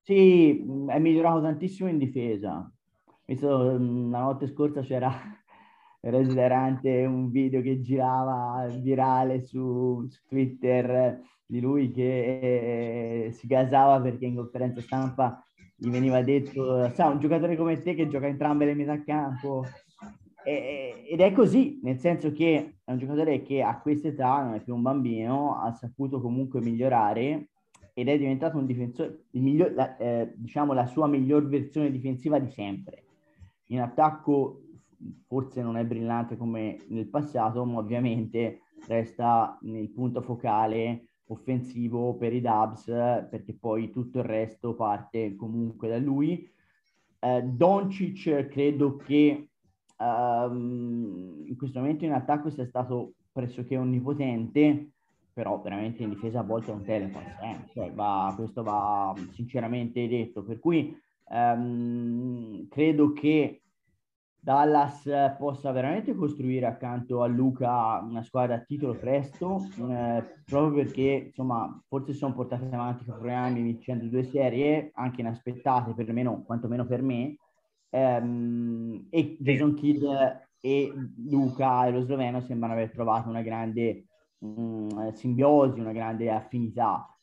Sì, 0.01 0.57
è 0.87 0.97
migliorato 0.97 1.41
tantissimo 1.41 1.89
in 1.89 1.97
difesa. 1.97 2.71
Visto 3.25 3.63
la 3.63 3.77
notte 3.77 4.47
scorsa 4.47 4.81
c'era 4.81 5.07
era 5.07 5.38
esilarante 6.01 7.05
un 7.05 7.29
video 7.29 7.61
che 7.61 7.81
girava 7.81 8.65
virale 8.81 9.41
su, 9.41 10.05
su 10.07 10.21
Twitter 10.27 11.21
di 11.45 11.59
lui 11.59 11.91
che 11.91 13.25
eh, 13.25 13.31
si 13.31 13.47
gasava 13.47 13.99
perché 13.99 14.25
in 14.25 14.35
conferenza 14.35 14.81
stampa 14.81 15.43
gli 15.75 15.89
veniva 15.89 16.21
detto, 16.21 16.89
sa, 16.93 17.07
un 17.07 17.19
giocatore 17.19 17.55
come 17.55 17.81
te 17.81 17.95
che 17.95 18.07
gioca 18.07 18.27
entrambe 18.27 18.65
le 18.65 18.75
metà 18.75 19.01
campo. 19.03 19.65
E, 20.43 21.05
ed 21.09 21.21
è 21.21 21.31
così, 21.31 21.79
nel 21.83 21.97
senso 21.99 22.31
che 22.31 22.79
è 22.83 22.91
un 22.91 22.97
giocatore 22.97 23.41
che 23.41 23.61
a 23.61 23.79
questa 23.79 24.09
età 24.09 24.43
non 24.43 24.53
è 24.55 24.61
più 24.61 24.75
un 24.75 24.81
bambino, 24.81 25.59
ha 25.59 25.71
saputo 25.71 26.21
comunque 26.21 26.61
migliorare 26.61 27.49
ed 27.93 28.07
è 28.07 28.17
diventato 28.17 28.57
un 28.57 28.65
difensore, 28.65 29.25
miglior, 29.31 29.73
la, 29.73 29.97
eh, 29.97 30.33
diciamo 30.35 30.73
la 30.73 30.85
sua 30.85 31.07
miglior 31.07 31.47
versione 31.47 31.91
difensiva 31.91 32.39
di 32.39 32.49
sempre. 32.49 33.05
In 33.67 33.81
attacco 33.81 34.68
forse 35.27 35.61
non 35.61 35.77
è 35.77 35.85
brillante 35.85 36.37
come 36.37 36.77
nel 36.89 37.07
passato, 37.07 37.65
ma 37.65 37.79
ovviamente 37.79 38.61
resta 38.87 39.57
nel 39.61 39.89
punto 39.89 40.21
focale 40.21 41.05
offensivo 41.27 42.15
per 42.15 42.33
i 42.33 42.41
Dubs, 42.41 42.85
perché 42.85 43.53
poi 43.53 43.91
tutto 43.91 44.19
il 44.19 44.25
resto 44.25 44.75
parte 44.75 45.35
comunque 45.35 45.87
da 45.87 45.97
lui. 45.97 46.49
Eh, 47.19 47.43
Doncic 47.43 48.47
credo 48.47 48.95
che 48.95 49.49
um, 49.97 51.43
in 51.45 51.55
questo 51.57 51.79
momento 51.79 52.05
in 52.05 52.13
attacco 52.13 52.49
sia 52.49 52.65
stato 52.65 53.13
pressoché 53.31 53.77
onnipotente, 53.77 54.91
però 55.33 55.61
veramente 55.61 56.03
in 56.03 56.09
difesa 56.09 56.39
a 56.39 56.43
volte 56.43 56.71
è 56.71 56.73
un 56.73 56.83
telepass, 56.83 57.41
eh? 57.41 57.69
cioè 57.73 57.91
va, 57.93 58.33
questo 58.35 58.63
va 58.63 59.13
sinceramente 59.31 60.07
detto, 60.07 60.43
per 60.43 60.59
cui 60.59 60.97
um, 61.29 62.67
credo 62.67 63.13
che 63.13 63.61
Dallas 64.41 65.03
possa 65.37 65.71
veramente 65.71 66.15
costruire 66.15 66.65
accanto 66.65 67.21
a 67.21 67.27
Luca 67.27 67.99
una 68.01 68.23
squadra 68.23 68.55
a 68.55 68.59
titolo 68.59 68.95
presto, 68.95 69.59
eh, 69.89 70.23
proprio 70.45 70.83
perché 70.83 71.25
insomma 71.27 71.81
forse 71.87 72.13
sono 72.13 72.33
portate 72.33 72.69
avanti 72.71 73.03
con 73.03 73.15
programmi 73.15 73.61
vincendo 73.61 74.05
due 74.05 74.23
serie, 74.23 74.91
anche 74.93 75.21
inaspettate 75.21 75.93
perlomeno, 75.93 76.43
quantomeno 76.43 76.85
per 76.85 77.01
me, 77.01 77.35
ehm, 77.89 79.07
e 79.09 79.37
Jason 79.39 79.73
Kidd 79.73 80.03
e 80.61 80.93
Luca 81.27 81.87
e 81.87 81.91
lo 81.91 82.01
sloveno 82.01 82.39
sembrano 82.41 82.73
aver 82.73 82.91
trovato 82.91 83.27
una 83.29 83.41
grande 83.41 84.05
mh, 84.39 84.47
mm, 84.49 85.09
simbiosi, 85.09 85.79
una 85.79 85.91
grande 85.91 86.31
affinità 86.31 87.13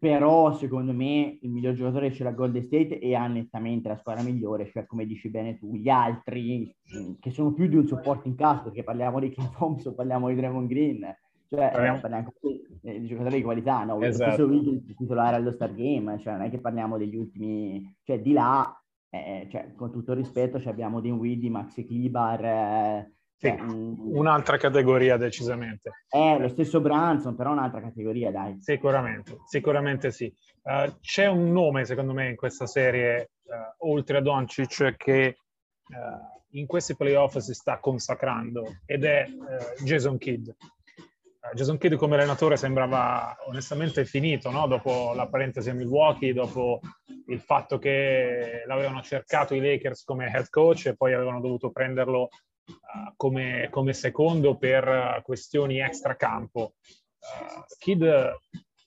però 0.00 0.54
secondo 0.54 0.94
me 0.94 1.36
il 1.42 1.50
miglior 1.50 1.74
giocatore 1.74 2.08
c'è 2.08 2.24
la 2.24 2.32
Golden 2.32 2.62
State 2.62 2.98
e 2.98 3.14
ha 3.14 3.26
nettamente 3.26 3.86
la 3.86 3.98
squadra 3.98 4.22
migliore, 4.22 4.70
cioè 4.70 4.86
come 4.86 5.04
dici 5.04 5.28
bene 5.28 5.58
tu, 5.58 5.74
gli 5.74 5.90
altri 5.90 6.74
mm, 6.96 7.12
che 7.20 7.30
sono 7.30 7.52
più 7.52 7.66
di 7.66 7.76
un 7.76 7.86
supporto 7.86 8.26
in 8.26 8.34
caso, 8.34 8.62
perché 8.62 8.82
parliamo 8.82 9.20
di 9.20 9.28
King 9.28 9.50
Thompson, 9.54 9.94
parliamo 9.94 10.28
di 10.28 10.36
Draymond 10.36 10.68
Green, 10.68 11.16
cioè 11.50 11.66
eh. 11.66 12.00
parliamo 12.00 12.32
eh, 12.82 13.00
di 13.00 13.08
giocatori 13.08 13.36
di 13.36 13.42
qualità, 13.42 13.84
no? 13.84 14.00
Esatto. 14.00 14.46
Lo 14.46 14.58
stesso 14.62 14.94
titolare 14.96 15.36
allo 15.36 15.52
Star 15.52 15.74
Game, 15.74 16.18
cioè 16.18 16.32
non 16.32 16.42
è 16.44 16.50
che 16.50 16.60
parliamo 16.60 16.96
degli 16.96 17.16
ultimi, 17.16 17.94
cioè 18.02 18.22
di 18.22 18.32
là, 18.32 18.74
eh, 19.10 19.48
cioè, 19.50 19.74
con 19.74 19.92
tutto 19.92 20.12
il 20.12 20.16
rispetto, 20.16 20.58
cioè 20.58 20.72
abbiamo 20.72 21.00
Dinwiddie, 21.00 21.50
Maxi 21.50 21.84
Klibar, 21.84 22.42
eh, 22.42 23.12
sì, 23.40 23.48
cioè, 23.48 23.58
un'altra 23.62 24.58
categoria 24.58 25.16
decisamente. 25.16 26.04
È 26.06 26.36
lo 26.38 26.48
stesso 26.48 26.80
Branson, 26.80 27.34
però 27.34 27.52
un'altra 27.52 27.80
categoria, 27.80 28.30
dai. 28.30 28.60
Sicuramente, 28.60 29.38
sicuramente 29.46 30.10
sì. 30.10 30.30
Uh, 30.62 30.98
c'è 31.00 31.26
un 31.26 31.50
nome, 31.50 31.86
secondo 31.86 32.12
me, 32.12 32.28
in 32.28 32.36
questa 32.36 32.66
serie, 32.66 33.30
uh, 33.44 33.88
oltre 33.88 34.18
a 34.18 34.20
Doncic, 34.20 34.94
che 34.98 35.36
uh, 35.88 36.58
in 36.58 36.66
questi 36.66 36.94
playoff 36.94 37.38
si 37.38 37.54
sta 37.54 37.78
consacrando, 37.78 38.80
ed 38.84 39.04
è 39.04 39.26
Jason 39.82 40.18
Kidd. 40.18 40.50
Jason 41.54 41.78
Kidd 41.78 41.94
come 41.94 42.16
allenatore 42.16 42.58
sembrava 42.58 43.34
onestamente 43.46 44.04
finito, 44.04 44.50
no? 44.50 44.66
dopo 44.66 45.14
la 45.14 45.26
parentesi 45.26 45.70
a 45.70 45.74
Milwaukee, 45.74 46.34
dopo 46.34 46.80
il 47.28 47.40
fatto 47.40 47.78
che 47.78 48.64
l'avevano 48.66 49.00
cercato 49.00 49.54
i 49.54 49.60
Lakers 49.60 50.04
come 50.04 50.30
head 50.30 50.50
coach 50.50 50.86
e 50.86 50.96
poi 50.96 51.14
avevano 51.14 51.40
dovuto 51.40 51.70
prenderlo 51.70 52.28
come, 53.16 53.68
come, 53.70 53.92
secondo 53.92 54.56
per 54.56 55.20
questioni 55.22 55.80
extracampo. 55.80 56.74
Uh, 57.18 57.64
Kid, 57.78 58.38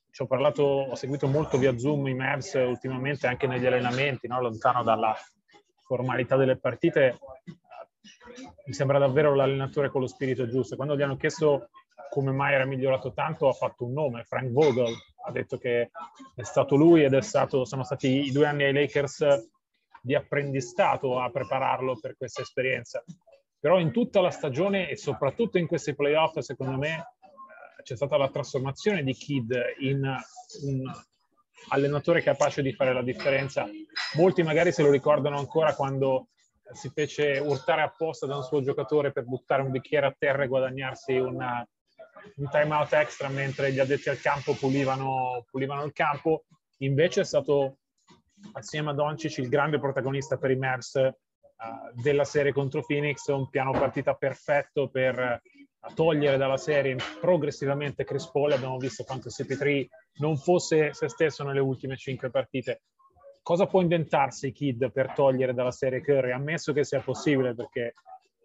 ci 0.10 0.22
ho 0.22 0.28
parlato, 0.28 0.64
ho 0.64 0.96
seguito 0.96 1.28
molto 1.28 1.58
via 1.58 1.78
Zoom 1.78 2.08
i 2.08 2.14
Mavs 2.14 2.54
ultimamente 2.54 3.28
anche 3.28 3.48
negli 3.48 3.66
allenamenti, 3.66 4.28
no? 4.28 4.42
lontano 4.42 4.84
dalla 4.84 5.16
formalità 5.82 6.36
delle 6.36 6.58
partite. 6.58 7.18
Mi 8.66 8.74
sembra 8.74 9.00
davvero 9.00 9.34
l'allenatore 9.34 9.90
con 9.90 10.02
lo 10.02 10.08
spirito 10.08 10.48
giusto. 10.48 10.76
Quando 10.76 10.96
gli 10.96 11.02
hanno 11.02 11.18
chiesto 11.18 11.70
come 12.10 12.32
mai 12.32 12.54
era 12.54 12.66
migliorato 12.66 13.12
tanto, 13.12 13.50
ha 13.50 13.54
fatto 13.54 13.86
un 13.86 13.94
nome, 13.94 14.24
Frank 14.24 14.52
Vogel, 14.52 14.94
ha 15.26 15.32
detto 15.32 15.58
che 15.58 15.90
è 16.36 16.44
stato 16.44 16.76
lui 16.76 17.04
ed 17.04 17.18
stato, 17.20 17.66
sono 17.66 17.84
stati 17.84 18.26
i 18.26 18.32
due 18.32 18.46
anni 18.46 18.64
ai 18.64 18.74
Lakers 18.74 19.50
di 20.00 20.14
apprendistato 20.14 21.20
a 21.20 21.32
prepararlo 21.32 21.98
per 22.00 22.16
questa 22.18 22.42
esperienza 22.42 23.04
però 23.64 23.80
in 23.80 23.94
tutta 23.94 24.20
la 24.20 24.30
stagione 24.30 24.90
e 24.90 24.98
soprattutto 24.98 25.58
in 25.58 25.68
questi 25.68 25.96
playoff, 25.96 26.38
secondo 26.40 26.78
me, 26.78 27.14
c'è 27.82 27.96
stata 27.96 28.18
la 28.18 28.28
trasformazione 28.28 29.04
di 29.04 29.14
Kid 29.14 29.58
in 29.80 30.02
un 30.64 30.92
allenatore 31.70 32.22
capace 32.22 32.62
di 32.62 32.74
fare 32.74 32.92
la 32.92 33.02
differenza. 33.02 33.66
Molti 34.18 34.44
magari 34.44 34.74
se 34.74 34.84
lo 34.84 34.92
ricordano 34.92 35.38
ancora 35.38 35.74
quando 35.76 36.28
si 36.74 36.90
fece 36.90 37.40
urtare 37.40 37.84
apposta 37.84 38.26
da 38.26 38.36
un 38.36 38.44
suo 38.44 38.62
giocatore 38.62 39.14
per 39.14 39.24
buttare 39.24 39.62
un 39.62 39.72
bicchiere 39.72 40.08
a 40.08 40.16
terra 40.18 40.44
e 40.44 40.48
guadagnarsi 40.48 41.14
una, 41.14 41.66
un 42.36 42.50
time 42.50 42.76
out 42.76 42.92
extra 42.92 43.30
mentre 43.30 43.72
gli 43.72 43.80
addetti 43.80 44.10
al 44.10 44.20
campo 44.20 44.56
pulivano, 44.56 45.46
pulivano 45.50 45.86
il 45.86 45.94
campo. 45.94 46.44
Invece 46.80 47.22
è 47.22 47.24
stato, 47.24 47.78
assieme 48.52 48.90
a 48.90 48.94
Doncic, 48.94 49.38
il 49.38 49.48
grande 49.48 49.80
protagonista 49.80 50.36
per 50.36 50.52
i 50.52 50.58
Mavs 50.58 51.00
della 51.94 52.24
serie 52.24 52.52
contro 52.52 52.84
Phoenix, 52.86 53.28
un 53.28 53.50
piano 53.50 53.72
partita 53.72 54.14
perfetto 54.14 54.90
per 54.90 55.18
uh, 55.18 55.94
togliere 55.94 56.38
dalla 56.38 56.58
serie 56.58 56.96
progressivamente 57.20 58.04
Chris 58.04 58.30
Paul. 58.30 58.52
Abbiamo 58.52 58.78
visto 58.78 59.04
quanto 59.04 59.30
CP3 59.30 59.88
non 60.20 60.38
fosse 60.38 60.94
se 60.94 61.10
stesso 61.10 61.44
nelle 61.44 61.60
ultime 61.60 61.98
cinque 61.98 62.30
partite. 62.30 62.84
Cosa 63.42 63.68
può 63.68 63.82
inventarsi 63.82 64.52
Kid 64.52 64.92
per 64.92 65.14
togliere 65.14 65.54
dalla 65.54 65.72
serie 65.72 66.02
Curry? 66.02 66.32
Ammesso 66.32 66.72
che 66.72 66.86
sia 66.86 67.02
possibile, 67.02 67.54
perché 67.54 67.94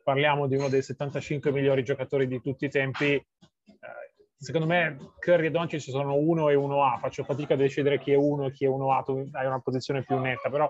parliamo 0.03 0.49
di 0.49 0.57
uno 0.57 0.69
dei 0.69 0.83
75 0.83 1.53
migliori 1.53 1.85
giocatori 1.85 2.27
di 2.27 2.41
tutti 2.41 2.65
i 2.65 2.71
tempi. 2.71 3.15
Uh, 3.15 4.25
secondo 4.37 4.67
me 4.67 5.13
Curry 5.21 5.47
e 5.47 5.51
Doncic 5.51 5.83
sono 5.83 6.15
uno 6.15 6.49
e 6.49 6.57
uno 6.57 6.85
A. 6.85 6.99
Faccio 6.99 7.23
fatica 7.23 7.55
a 7.55 7.57
decidere 7.57 8.01
chi 8.01 8.13
è 8.13 8.17
uno 8.17 8.47
e 8.47 8.53
chi 8.53 8.65
è 8.65 8.69
uno 8.69 8.93
A. 8.93 9.03
Tu 9.03 9.29
hai 9.33 9.47
una 9.47 9.61
posizione 9.61 10.03
più 10.03 10.19
netta, 10.19 10.51
però 10.51 10.69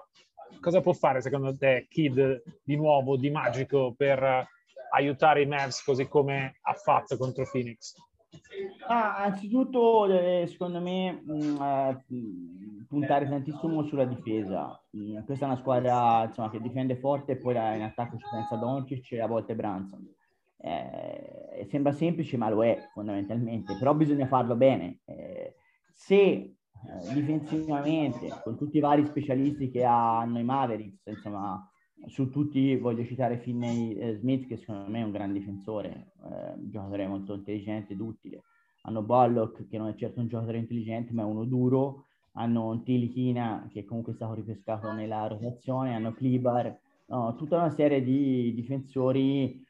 cosa 0.61 0.81
può 0.81 0.93
fare 0.93 1.21
secondo 1.21 1.57
te 1.57 1.87
Kid 1.89 2.43
di 2.63 2.77
nuovo, 2.77 3.17
di 3.17 3.31
magico, 3.31 3.95
per 3.97 4.47
aiutare 4.91 5.43
i 5.43 5.47
Mavs 5.47 5.83
così 5.83 6.09
come 6.09 6.59
ha 6.63 6.73
fatto 6.73 7.17
contro 7.17 7.47
Phoenix? 7.51 7.95
Ah, 8.87 9.17
anzitutto 9.25 10.07
deve, 10.07 10.47
secondo 10.47 10.81
me, 10.81 11.23
mh, 11.25 11.33
mm, 11.33 11.63
eh, 11.63 12.05
puntare 12.89 13.29
tantissimo 13.29 13.85
sulla 13.85 14.05
difesa. 14.05 14.81
Mh, 14.91 15.19
mm, 15.19 15.25
questa 15.25 15.45
è 15.45 15.49
una 15.49 15.59
squadra 15.59 16.25
insomma, 16.25 16.51
che 16.51 16.61
difende 16.61 16.97
forte 16.97 17.33
e 17.33 17.37
poi 17.37 17.55
in 17.55 17.83
attacco 17.83 18.17
ci 18.17 18.25
pensa 18.31 18.57
Doncic 18.57 19.13
e 19.13 19.21
a 19.21 19.27
volte 19.27 19.55
Branson. 19.55 20.07
Eh, 20.61 21.67
sembra 21.71 21.93
semplice, 21.93 22.37
ma 22.37 22.49
lo 22.49 22.65
è 22.65 22.89
fondamentalmente, 22.93 23.77
però 23.79 23.95
bisogna 23.95 24.27
farlo 24.27 24.57
bene. 24.57 25.01
Eh, 25.05 25.55
se 25.93 26.17
eh, 26.17 26.58
difensivamente, 27.13 28.29
con 28.43 28.57
tutti 28.57 28.77
i 28.77 28.81
vari 28.81 29.05
specialisti 29.07 29.71
che 29.71 29.85
hanno 29.85 30.39
i 30.39 30.45
Mavericks, 30.45 31.07
insomma, 31.07 31.69
su 32.07 32.31
tutti 32.31 32.77
voglio 32.77 33.05
citare 33.05 33.39
Finney 33.39 33.95
eh, 33.95 34.17
Smith, 34.17 34.47
che 34.47 34.57
secondo 34.57 34.91
me 34.91 35.01
è 35.01 35.05
un 35.05 35.11
gran 35.11 35.33
difensore, 35.33 36.13
eh, 36.23 36.53
un 36.57 36.71
giocatore 36.71 37.07
molto 37.07 37.35
intelligente 37.35 37.93
ed 37.93 38.01
utile. 38.01 38.45
Hanno 38.83 39.03
Bollock, 39.03 39.67
che 39.69 39.79
non 39.79 39.89
è 39.89 39.95
certo 39.95 40.21
un 40.21 40.29
giocatore 40.29 40.59
intelligente, 40.59 41.13
ma 41.13 41.23
è 41.23 41.27
uno 41.27 41.45
duro. 41.45 42.05
Hanno 42.33 42.81
Tilichina, 42.83 43.69
che 43.71 43.85
comunque 43.85 44.13
è 44.13 44.17
stato 44.17 44.35
ripescato 44.35 44.93
nella 44.93 45.27
rotazione. 45.27 45.95
Hanno 45.95 46.13
Klibar, 46.13 46.79
no, 47.07 47.35
tutta 47.35 47.57
una 47.57 47.71
serie 47.71 48.03
di 48.03 48.55
difensori 48.55 49.67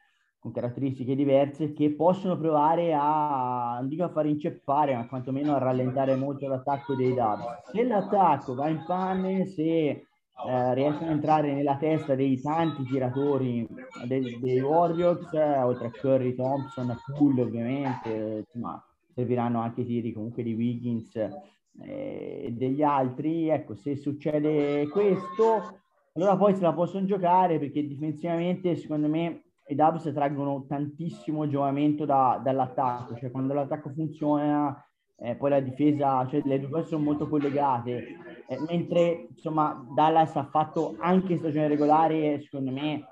con 0.48 0.52
caratteristiche 0.52 1.14
diverse 1.14 1.72
che 1.72 1.90
possono 1.90 2.38
provare 2.38 2.94
a, 2.94 3.76
non 3.80 3.88
dico 3.88 4.04
a 4.04 4.08
far 4.08 4.26
inceppare, 4.26 4.94
ma 4.94 5.06
quantomeno 5.06 5.54
a 5.54 5.58
rallentare 5.58 6.16
molto 6.16 6.48
l'attacco 6.48 6.94
dei 6.94 7.14
Dubs. 7.14 7.70
Se 7.70 7.84
l'attacco 7.84 8.54
va 8.54 8.68
in 8.68 8.82
panne, 8.86 9.46
se 9.46 9.62
eh, 9.66 10.74
riescono 10.74 11.10
a 11.10 11.12
entrare 11.12 11.52
nella 11.52 11.76
testa 11.76 12.14
dei 12.14 12.40
tanti 12.40 12.84
tiratori 12.84 13.66
dei, 14.06 14.38
dei 14.40 14.60
Warriors, 14.60 15.32
eh, 15.34 15.62
oltre 15.62 15.88
a 15.88 15.90
Curry, 15.90 16.34
Thompson, 16.34 16.96
Poole 17.16 17.42
ovviamente, 17.42 18.44
insomma, 18.46 18.82
serviranno 19.12 19.60
anche 19.60 19.82
i 19.82 19.86
tiri 19.86 20.12
comunque 20.12 20.42
di 20.42 20.54
Wiggins 20.54 21.14
eh, 21.16 22.44
e 22.46 22.52
degli 22.52 22.82
altri. 22.82 23.48
Ecco, 23.48 23.74
se 23.74 23.96
succede 23.96 24.88
questo, 24.88 25.80
allora 26.14 26.36
poi 26.36 26.54
se 26.54 26.62
la 26.62 26.72
possono 26.72 27.04
giocare 27.04 27.58
perché 27.58 27.86
difensivamente 27.86 28.76
secondo 28.76 29.08
me 29.08 29.42
i 29.68 29.74
Dubs 29.74 30.10
traggono 30.14 30.64
tantissimo 30.66 31.48
giovamento 31.48 32.04
da, 32.04 32.40
dall'attacco, 32.42 33.16
cioè 33.16 33.30
quando 33.30 33.54
l'attacco 33.54 33.90
funziona 33.90 34.82
eh, 35.20 35.34
poi 35.34 35.50
la 35.50 35.60
difesa, 35.60 36.26
cioè 36.28 36.42
le 36.44 36.60
due 36.60 36.70
cose 36.70 36.88
sono 36.88 37.02
molto 37.02 37.28
collegate, 37.28 38.04
eh, 38.46 38.58
mentre 38.68 39.28
insomma 39.30 39.84
Dallas 39.94 40.36
ha 40.36 40.44
fatto 40.44 40.96
anche 40.98 41.38
stagione 41.38 41.68
regolare, 41.68 42.40
secondo 42.40 42.70
me 42.70 43.04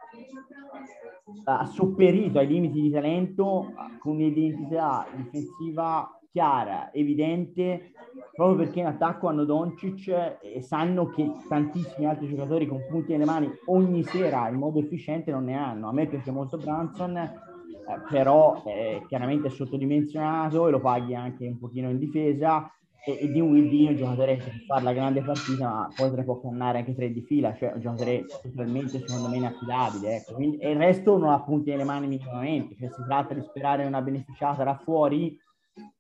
ha 1.44 1.66
sopperito 1.66 2.38
ai 2.38 2.46
limiti 2.46 2.80
di 2.80 2.90
talento 2.90 3.72
con 3.98 4.14
un'identità 4.14 5.06
difensiva 5.14 6.15
chiara, 6.30 6.92
evidente, 6.92 7.92
proprio 8.34 8.64
perché 8.64 8.80
in 8.80 8.86
attacco 8.86 9.28
hanno 9.28 9.44
Doncic 9.44 10.38
e 10.40 10.62
sanno 10.62 11.08
che 11.08 11.30
tantissimi 11.48 12.06
altri 12.06 12.28
giocatori 12.28 12.66
con 12.66 12.84
punti 12.88 13.12
nelle 13.12 13.24
mani 13.24 13.50
ogni 13.66 14.02
sera 14.02 14.48
in 14.48 14.56
modo 14.56 14.78
efficiente 14.78 15.30
non 15.30 15.44
ne 15.44 15.54
hanno. 15.54 15.88
A 15.88 15.92
me 15.92 16.06
piace 16.06 16.30
molto 16.30 16.56
Branson, 16.56 17.16
eh, 17.16 17.32
però 18.10 18.62
eh, 18.66 19.04
chiaramente 19.08 19.48
è 19.48 19.50
sottodimensionato 19.50 20.66
e 20.66 20.70
lo 20.70 20.80
paghi 20.80 21.14
anche 21.14 21.46
un 21.46 21.58
pochino 21.58 21.88
in 21.88 21.98
difesa 21.98 22.70
e, 23.06 23.18
e 23.20 23.30
di 23.30 23.38
un 23.38 23.50
Wildino 23.50 23.90
un 23.90 23.96
giocatore 23.96 24.36
che 24.36 24.50
fa 24.66 24.80
la 24.80 24.92
grande 24.92 25.22
partita 25.22 25.68
ma 25.68 25.88
poi 25.94 26.10
te 26.10 26.16
ne 26.16 26.24
può 26.24 26.40
cannare 26.40 26.78
anche 26.78 26.94
tre 26.94 27.12
di 27.12 27.22
fila 27.22 27.54
cioè 27.54 27.72
un 27.72 27.80
giocatore 27.80 28.24
totalmente 28.42 28.98
secondo 29.06 29.28
me 29.28 29.36
inaffidabile 29.36 30.16
ecco. 30.16 30.34
Quindi, 30.34 30.56
e 30.56 30.70
il 30.72 30.76
resto 30.76 31.16
non 31.16 31.30
ha 31.30 31.40
punti 31.40 31.70
nelle 31.70 31.84
mani 31.84 32.08
minimamente 32.08 32.74
cioè 32.74 32.90
si 32.90 33.02
tratta 33.06 33.32
di 33.32 33.42
sperare 33.42 33.84
una 33.84 34.02
beneficiata 34.02 34.64
da 34.64 34.76
fuori 34.82 35.38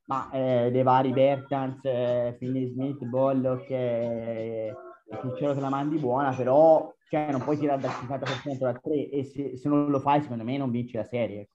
ma 0.06 0.30
eh, 0.32 0.70
dei 0.70 0.82
vari 0.82 1.12
Bertans, 1.12 1.84
eh, 1.84 2.34
Finney 2.38 2.68
Smith, 2.68 3.04
Bollock 3.04 3.70
e, 3.70 4.74
e 5.08 5.16
Piccolo 5.20 5.54
te 5.54 5.60
la 5.60 5.68
mandi 5.68 5.98
buona, 5.98 6.34
però 6.34 6.92
cioè, 7.08 7.30
non 7.30 7.42
puoi 7.42 7.58
tirare 7.58 7.80
dal 7.80 7.90
50% 7.90 8.58
da 8.58 8.72
3 8.72 9.10
e 9.10 9.24
se, 9.24 9.56
se, 9.56 9.68
non 9.68 9.90
lo 9.90 10.00
fai 10.00 10.22
secondo 10.22 10.44
me 10.44 10.56
non 10.56 10.70
vinci 10.70 10.96
la 10.96 11.04
serie. 11.04 11.48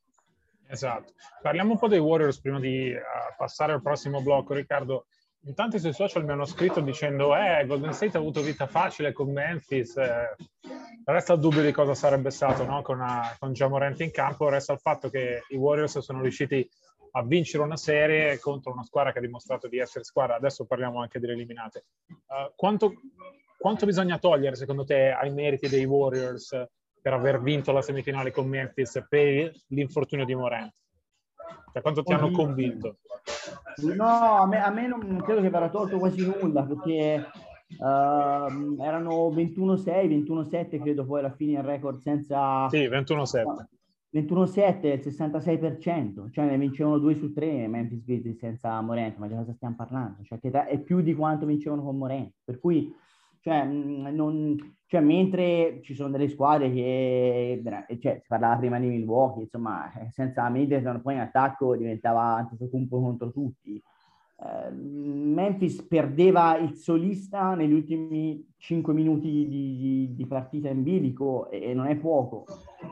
Esatto. 0.67 1.13
Parliamo 1.41 1.72
un 1.72 1.77
po' 1.77 1.89
dei 1.89 2.00
Warriors 2.00 2.39
prima 2.39 2.60
di 2.60 2.93
uh, 2.93 3.36
passare 3.38 3.74
al 3.74 3.81
prossimo 3.81 4.22
blocco, 4.22 4.53
Riccardo. 4.53 5.05
In 5.46 5.55
tanti 5.55 5.79
sui 5.79 5.91
social 5.91 6.24
mi 6.24 6.31
hanno 6.31 6.46
scritto 6.46 6.81
dicendo 6.81 7.36
eh, 7.36 7.65
Golden 7.65 7.93
State 7.93 8.15
ha 8.15 8.20
avuto 8.20 8.41
vita 8.41 8.67
facile 8.67 9.12
con 9.12 9.31
Memphis, 9.31 9.98
eh, 9.98 10.36
resta 11.03 11.34
il 11.34 11.39
dubbio 11.39 11.63
di 11.63 11.72
cosa 11.72 11.96
sarebbe 11.96 12.29
stato 12.29 12.63
no? 12.63 12.81
con, 12.84 13.00
uh, 13.00 13.38
con 13.39 13.51
Jamorant 13.51 14.00
in 14.01 14.12
campo, 14.12 14.50
resta 14.50 14.74
il 14.74 14.79
fatto 14.79 15.10
che 15.10 15.43
i 15.50 15.55
Warriors 15.55 15.98
sono 16.00 16.22
riusciti 16.22 16.70
a 17.12 17.24
vincere 17.24 17.63
una 17.63 17.77
serie 17.77 18.39
contro 18.39 18.72
una 18.72 18.84
squadra 18.84 19.12
che 19.12 19.20
ha 19.20 19.22
dimostrato 19.22 19.68
di 19.68 19.77
essere 19.77 20.03
squadra. 20.03 20.36
Adesso 20.36 20.65
parliamo 20.65 21.01
anche 21.01 21.20
delle 21.20 21.34
eliminate. 21.34 21.86
Uh, 22.08 22.51
quanto, 22.56 22.94
quanto, 23.58 23.86
bisogna 23.86 24.18
togliere, 24.18 24.56
secondo 24.56 24.84
te, 24.84 25.12
ai 25.12 25.32
meriti 25.32 25.68
dei 25.68 25.86
Warriors 25.86 26.68
per 27.01 27.13
aver 27.13 27.41
vinto 27.41 27.72
la 27.72 27.82
semifinale 27.82 28.32
con 28.32 28.48
Memphis 28.48 29.06
per 29.10 29.51
l'infortunio 29.68 30.25
di 30.25 30.36
Morant? 30.36 30.74
Cioè, 31.74 31.82
quanto 31.82 32.03
ti 32.03 32.13
hanno 32.13 32.32
convinto? 32.32 32.98
No, 33.96 34.38
a 34.38 34.48
me, 34.48 34.62
a 34.62 34.70
me 34.70 34.88
non 34.88 35.22
credo 35.24 35.41
che 35.41 35.50
verrà 35.50 35.70
tolto 35.70 35.98
quasi 35.98 36.25
nulla 36.25 36.63
perché 36.63 37.30
uh, 37.77 38.82
erano 38.82 39.30
21-6, 39.30 39.84
21-7 39.86 40.82
credo 40.82 41.06
poi 41.06 41.20
alla 41.20 41.32
fine 41.32 41.59
il 41.59 41.64
record 41.64 42.00
senza... 42.00 42.68
Sì, 42.70 42.88
21-7. 42.88 43.44
21-7 44.13 44.85
il 44.87 45.00
66%, 45.00 46.29
cioè 46.31 46.45
ne 46.45 46.57
vincevano 46.57 46.97
2 46.97 47.15
su 47.15 47.31
3 47.31 47.67
Memphis 47.67 48.03
Grizzlies 48.03 48.37
senza 48.37 48.79
Morent, 48.81 49.17
ma 49.17 49.27
di 49.27 49.35
cosa 49.35 49.53
stiamo 49.53 49.75
parlando? 49.75 50.21
Cioè, 50.24 50.39
che 50.39 50.50
è 50.50 50.79
più 50.79 51.01
di 51.01 51.15
quanto 51.15 51.45
vincevano 51.45 51.83
con 51.83 51.97
Morent, 51.97 52.33
per 52.43 52.59
cui 52.59 52.93
cioè, 53.41 53.63
non, 53.65 54.55
cioè, 54.85 55.01
mentre 55.01 55.79
ci 55.81 55.95
sono 55.95 56.11
delle 56.11 56.29
squadre 56.29 56.71
che, 56.71 57.61
cioè, 58.00 58.19
si 58.21 58.27
parlava 58.27 58.57
prima 58.57 58.79
di 58.79 58.87
Milwaukee, 58.87 59.43
insomma, 59.43 59.91
eh, 59.93 60.11
senza 60.11 60.47
Middleton 60.50 61.01
poi 61.01 61.15
in 61.15 61.21
attacco 61.21 61.75
diventava 61.75 62.35
Antetokounmpo 62.35 63.01
contro 63.01 63.31
tutti. 63.31 63.81
Uh, 64.44 64.74
Memphis 64.74 65.84
perdeva 65.84 66.58
il 66.58 66.74
solista 66.74 67.54
negli 67.54 67.74
ultimi 67.74 68.44
5 68.62 68.94
minuti 68.94 69.27
di, 69.27 69.48
di, 69.48 70.16
di 70.16 70.25
partita 70.27 70.70
in 70.70 70.84
bilico 70.84 71.50
e, 71.50 71.70
e, 71.70 71.74
non 71.74 71.88
è 71.88 71.96
poco, 71.96 72.46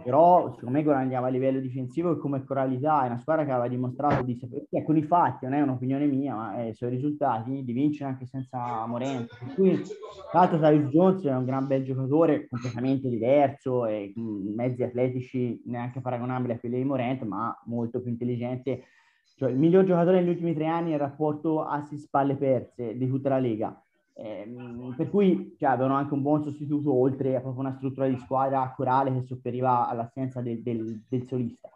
però 0.04 0.52
secondo 0.54 0.78
me 0.78 0.84
guadagnava 0.84 1.28
a 1.28 1.30
livello 1.30 1.60
difensivo 1.60 2.12
e 2.12 2.18
come 2.18 2.44
coralità, 2.44 3.04
è 3.04 3.08
una 3.08 3.20
squadra 3.20 3.46
che 3.46 3.52
aveva 3.52 3.68
dimostrato 3.68 4.24
di 4.24 4.36
sapere, 4.36 4.66
cioè, 4.70 4.84
con 4.84 4.98
i 4.98 5.04
fatti, 5.04 5.46
non 5.46 5.54
è 5.54 5.62
un'opinione 5.62 6.06
mia, 6.06 6.36
ma 6.36 6.64
eh, 6.64 6.74
sono 6.74 6.92
i 6.92 6.96
risultati, 6.96 7.64
di 7.64 7.74
vincere 7.74 8.10
anche 8.10 8.26
senza 8.26 8.86
Morente. 8.88 9.36
Per 9.40 9.54
cui, 9.54 9.82
tra 10.32 10.40
l'altro, 10.40 10.58
Travis 10.58 10.88
Jones 10.90 11.24
è 11.24 11.36
un 11.36 11.46
gran 11.46 11.68
bel 11.68 11.84
giocatore, 11.84 12.48
completamente 12.48 13.08
diverso 13.08 13.86
e 13.86 14.12
mh, 14.16 14.54
mezzi 14.56 14.82
atletici 14.82 15.62
neanche 15.66 16.02
paragonabili 16.02 16.54
a 16.54 16.60
quelli 16.60 16.78
di 16.78 16.84
Morente, 16.84 17.26
ma 17.26 17.56
molto 17.66 18.02
più 18.02 18.10
intelligente. 18.10 18.84
Cioè, 19.40 19.52
il 19.52 19.58
miglior 19.58 19.86
giocatore 19.86 20.20
negli 20.20 20.30
ultimi 20.30 20.54
tre 20.54 20.68
anni 20.68 20.90
nel 20.90 21.00
rapporto 21.00 21.64
assist-palle 21.64 22.36
perse 22.36 22.98
di 22.98 23.08
tutta 23.08 23.30
la 23.30 23.40
Lega 23.40 23.82
eh, 24.22 24.54
per 24.98 25.10
cui 25.10 25.56
cioè, 25.58 25.70
avevano 25.70 25.96
anche 25.96 26.14
un 26.14 26.22
buon 26.22 26.44
sostituto 26.44 26.94
oltre 26.94 27.38
a 27.38 27.40
proprio 27.40 27.62
una 27.62 27.76
struttura 27.78 28.08
di 28.08 28.18
squadra 28.18 28.74
corale 28.76 29.14
che 29.14 29.26
sopperiva 29.26 29.88
all'assenza 29.88 30.42
del, 30.42 30.62
del, 30.62 31.04
del 31.08 31.26
solista. 31.26 31.70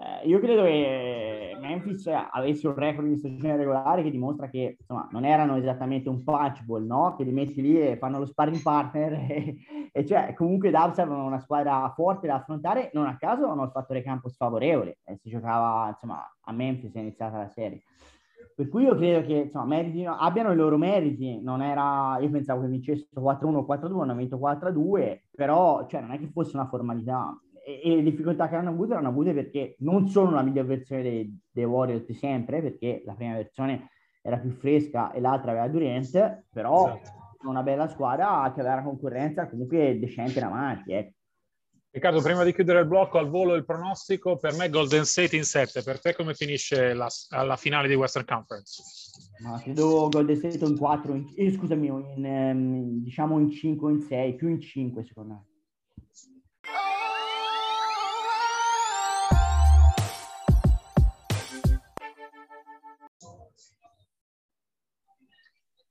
Eh, 0.00 0.28
io 0.28 0.38
credo 0.38 0.62
che 0.62 1.56
Memphis 1.60 2.06
avesse 2.06 2.68
un 2.68 2.74
record 2.74 3.08
di 3.08 3.16
stagione 3.16 3.56
regolare 3.56 4.04
che 4.04 4.12
dimostra 4.12 4.48
che 4.48 4.76
insomma, 4.78 5.08
non 5.10 5.24
erano 5.24 5.56
esattamente 5.56 6.08
un 6.08 6.22
punchball, 6.22 6.86
no? 6.86 7.16
che 7.16 7.24
li 7.24 7.32
metti 7.32 7.60
lì 7.60 7.80
e 7.80 7.96
fanno 7.96 8.20
lo 8.20 8.26
sparring 8.26 8.62
partner 8.62 9.12
e, 9.28 9.56
e 9.90 10.06
cioè, 10.06 10.34
comunque 10.34 10.70
Dubs 10.70 10.98
avevano 10.98 11.26
una 11.26 11.40
squadra 11.40 11.92
forte 11.96 12.28
da 12.28 12.36
affrontare, 12.36 12.90
non 12.92 13.06
a 13.06 13.16
caso 13.16 13.48
hanno 13.48 13.64
il 13.64 13.72
fattore 13.72 14.02
campo 14.02 14.28
sfavorevole, 14.28 14.98
eh, 15.02 15.16
si 15.16 15.30
giocava 15.30 15.88
insomma, 15.88 16.24
a 16.42 16.52
Memphis 16.52 16.94
è 16.94 17.00
iniziata 17.00 17.38
la 17.38 17.48
serie. 17.48 17.82
Per 18.54 18.68
cui 18.68 18.82
io 18.82 18.96
credo 18.96 19.24
che 19.24 19.34
insomma, 19.34 19.66
meritino, 19.66 20.16
abbiano 20.16 20.50
i 20.50 20.56
loro 20.56 20.76
meriti. 20.76 21.40
Non 21.40 21.62
era, 21.62 22.18
io 22.20 22.28
pensavo 22.28 22.62
che 22.62 22.66
vincessero 22.66 23.22
4-1 23.22 23.54
o 23.54 23.64
4-2, 23.64 24.02
hanno 24.02 24.16
vinto 24.16 24.36
4-2, 24.36 25.20
però 25.30 25.86
cioè, 25.86 26.00
non 26.00 26.10
è 26.10 26.18
che 26.18 26.26
fosse 26.26 26.56
una 26.56 26.66
formalità. 26.66 27.38
E, 27.68 27.82
e, 27.84 27.96
le 27.96 28.02
difficoltà 28.02 28.48
che 28.48 28.54
hanno 28.56 28.70
avuto 28.70 28.92
erano 28.92 29.08
avute 29.08 29.34
perché 29.34 29.76
non 29.80 30.08
sono 30.08 30.30
la 30.30 30.40
miglior 30.40 30.64
versione 30.64 31.02
dei, 31.02 31.38
dei 31.50 31.64
Warriors 31.64 32.06
di 32.06 32.14
sempre, 32.14 32.62
perché 32.62 33.02
la 33.04 33.12
prima 33.12 33.34
versione 33.34 33.90
era 34.22 34.38
più 34.38 34.50
fresca 34.52 35.12
e 35.12 35.20
l'altra 35.20 35.50
aveva 35.50 35.68
Durant, 35.68 36.44
però 36.50 36.98
esatto. 36.98 37.10
una 37.42 37.62
bella 37.62 37.86
squadra 37.88 38.50
che 38.54 38.60
aveva 38.60 38.76
una 38.76 38.84
concorrenza 38.84 39.46
comunque 39.50 39.98
decente 39.98 40.38
in 40.38 40.44
avanti. 40.46 40.92
Ecco. 40.92 41.12
Riccardo, 41.90 42.22
prima 42.22 42.42
di 42.42 42.54
chiudere 42.54 42.80
il 42.80 42.86
blocco, 42.86 43.18
al 43.18 43.28
volo 43.28 43.54
il 43.54 43.66
pronostico, 43.66 44.38
per 44.38 44.54
me 44.54 44.70
Golden 44.70 45.04
State 45.04 45.36
in 45.36 45.44
7, 45.44 45.82
per 45.82 46.00
te 46.00 46.14
come 46.14 46.32
finisce 46.32 46.94
la, 46.94 47.08
la 47.44 47.56
finale 47.56 47.88
di 47.88 47.94
Western 47.94 48.24
Conference? 48.24 48.82
Ma 49.42 49.60
credo 49.60 50.08
Golden 50.08 50.36
State 50.36 50.64
in 50.64 50.76
4, 50.76 51.14
in, 51.14 51.26
eh, 51.34 51.52
scusami, 51.52 51.86
in, 51.86 52.24
um, 52.24 53.02
diciamo 53.02 53.38
in 53.38 53.50
5 53.50 53.86
o 53.86 53.90
in 53.90 54.00
6, 54.00 54.34
più 54.36 54.48
in 54.48 54.60
5 54.60 55.04
secondo 55.04 55.34
me. 55.34 55.57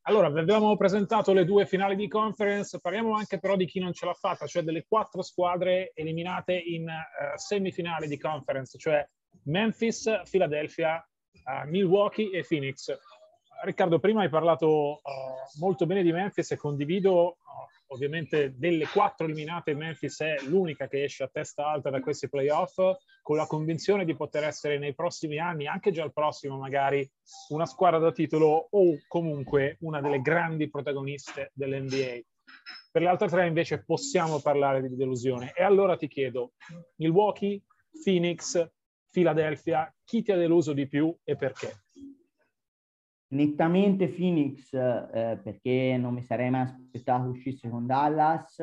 Allora, 0.07 0.29
vi 0.29 0.39
abbiamo 0.39 0.77
presentato 0.77 1.33
le 1.33 1.43
due 1.43 1.65
finali 1.65 1.97
di 1.97 2.07
conference, 2.07 2.79
parliamo 2.79 3.13
anche 3.13 3.39
però 3.39 3.57
di 3.57 3.65
chi 3.65 3.81
non 3.81 3.91
ce 3.91 4.05
l'ha 4.05 4.13
fatta, 4.13 4.47
cioè 4.47 4.63
delle 4.63 4.85
quattro 4.87 5.21
squadre 5.21 5.91
eliminate 5.95 6.53
in 6.53 6.83
uh, 6.83 7.37
semifinali 7.37 8.07
di 8.07 8.17
conference, 8.17 8.77
cioè 8.77 9.05
Memphis, 9.43 10.09
Philadelphia, 10.29 11.05
uh, 11.43 11.67
Milwaukee 11.67 12.31
e 12.31 12.45
Phoenix. 12.47 12.89
Riccardo, 13.63 13.99
prima 13.99 14.21
hai 14.21 14.29
parlato 14.29 15.01
uh, 15.03 15.59
molto 15.59 15.85
bene 15.85 16.03
di 16.03 16.13
Memphis 16.13 16.51
e 16.51 16.55
condivido 16.55 17.39
ovviamente 17.87 18.53
delle 18.57 18.87
quattro 18.87 19.25
eliminate 19.25 19.73
Memphis 19.73 20.19
è 20.21 20.35
l'unica 20.47 20.87
che 20.87 21.03
esce 21.03 21.23
a 21.23 21.29
testa 21.31 21.67
alta 21.67 21.89
da 21.89 21.99
questi 21.99 22.29
playoff 22.29 22.75
con 23.21 23.37
la 23.37 23.45
convinzione 23.45 24.05
di 24.05 24.15
poter 24.15 24.43
essere 24.43 24.77
nei 24.77 24.95
prossimi 24.95 25.37
anni, 25.37 25.67
anche 25.67 25.91
già 25.91 26.03
al 26.03 26.13
prossimo 26.13 26.57
magari, 26.57 27.09
una 27.49 27.65
squadra 27.65 27.99
da 27.99 28.11
titolo 28.11 28.67
o 28.69 28.97
comunque 29.07 29.77
una 29.81 30.01
delle 30.01 30.21
grandi 30.21 30.69
protagoniste 30.69 31.51
dell'NBA. 31.53 32.19
Per 32.91 33.01
le 33.01 33.07
altre 33.07 33.27
tre 33.27 33.47
invece 33.47 33.83
possiamo 33.83 34.39
parlare 34.39 34.81
di 34.87 34.95
delusione. 34.95 35.53
E 35.55 35.63
allora 35.63 35.95
ti 35.95 36.07
chiedo, 36.07 36.53
Milwaukee, 36.95 37.61
Phoenix, 38.03 38.67
Philadelphia, 39.11 39.93
chi 40.03 40.21
ti 40.21 40.31
ha 40.31 40.37
deluso 40.37 40.73
di 40.73 40.87
più 40.87 41.15
e 41.23 41.35
perché? 41.35 41.86
Nettamente 43.29 44.07
Phoenix 44.07 44.73
eh, 44.73 45.39
perché 45.43 45.97
non 45.99 46.13
mi 46.13 46.23
sarei 46.23 46.49
mai 46.49 46.61
aspettato 46.61 47.29
uscisse 47.29 47.69
con 47.69 47.85
Dallas 47.85 48.61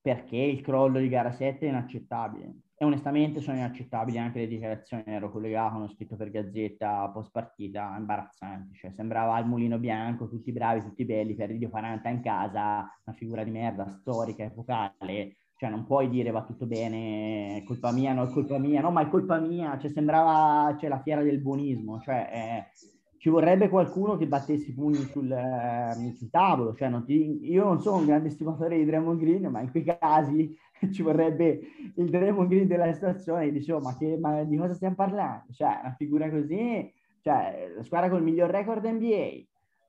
perché 0.00 0.36
il 0.36 0.60
crollo 0.60 0.98
di 0.98 1.08
gara 1.08 1.32
7 1.32 1.66
è 1.66 1.68
inaccettabile. 1.68 2.54
E 2.80 2.84
onestamente 2.84 3.40
sono 3.40 3.56
inaccettabili 3.56 4.18
anche 4.18 4.38
le 4.38 4.46
dichiarazioni, 4.46 5.02
ero 5.06 5.30
collegato, 5.30 5.76
hanno 5.76 5.88
scritto 5.88 6.16
per 6.16 6.30
Gazzetta 6.30 7.08
post 7.08 7.32
partita, 7.32 7.96
imbarazzanti, 7.98 8.76
cioè 8.76 8.92
sembrava 8.92 9.34
al 9.34 9.48
mulino 9.48 9.78
bianco, 9.78 10.28
tutti 10.28 10.52
bravi, 10.52 10.82
tutti 10.82 11.04
belli, 11.04 11.34
per 11.34 11.56
Dio 11.56 11.70
40 11.70 12.08
in 12.08 12.22
casa, 12.22 12.88
una 13.04 13.16
figura 13.16 13.42
di 13.42 13.50
merda, 13.50 13.88
storica, 13.88 14.44
epocale, 14.44 15.38
cioè 15.56 15.70
non 15.70 15.84
puoi 15.84 16.08
dire 16.08 16.30
va 16.30 16.44
tutto 16.44 16.66
bene, 16.66 17.56
è 17.56 17.64
colpa 17.64 17.90
mia, 17.90 18.12
no 18.12 18.22
è 18.22 18.30
colpa 18.30 18.58
mia, 18.58 18.80
no 18.80 18.92
ma 18.92 19.02
è 19.02 19.08
colpa 19.08 19.40
mia, 19.40 19.76
cioè 19.76 19.90
sembrava 19.90 20.76
cioè, 20.78 20.88
la 20.88 21.02
fiera 21.02 21.22
del 21.22 21.40
buonismo, 21.40 22.00
cioè 22.00 22.30
eh, 22.32 22.97
ci 23.18 23.28
vorrebbe 23.28 23.68
qualcuno 23.68 24.16
che 24.16 24.26
battesse 24.26 24.70
i 24.70 24.74
pugni 24.74 25.02
sul, 25.10 25.30
eh, 25.30 26.14
sul 26.16 26.30
tavolo, 26.30 26.74
cioè 26.74 26.88
non 26.88 27.04
ti, 27.04 27.50
io 27.50 27.64
non 27.64 27.80
sono 27.80 27.98
un 27.98 28.06
grande 28.06 28.30
stimatore 28.30 28.78
di 28.78 28.84
Draymond 28.84 29.18
Green, 29.18 29.46
ma 29.46 29.60
in 29.60 29.70
quei 29.70 29.84
casi 29.84 30.56
ci 30.92 31.02
vorrebbe 31.02 31.60
il 31.96 32.08
Draymond 32.08 32.48
Green 32.48 32.68
della 32.68 32.92
situazione 32.92 33.46
e 33.46 33.52
dicevo 33.52 33.80
ma, 33.80 33.96
che, 33.96 34.16
ma 34.18 34.44
di 34.44 34.56
cosa 34.56 34.74
stiamo 34.74 34.94
parlando? 34.94 35.52
Cioè 35.52 35.80
una 35.82 35.94
figura 35.98 36.30
così, 36.30 36.92
cioè 37.20 37.72
la 37.76 37.82
squadra 37.82 38.08
con 38.08 38.18
il 38.18 38.24
miglior 38.24 38.50
record 38.50 38.84
NBA, 38.84 39.06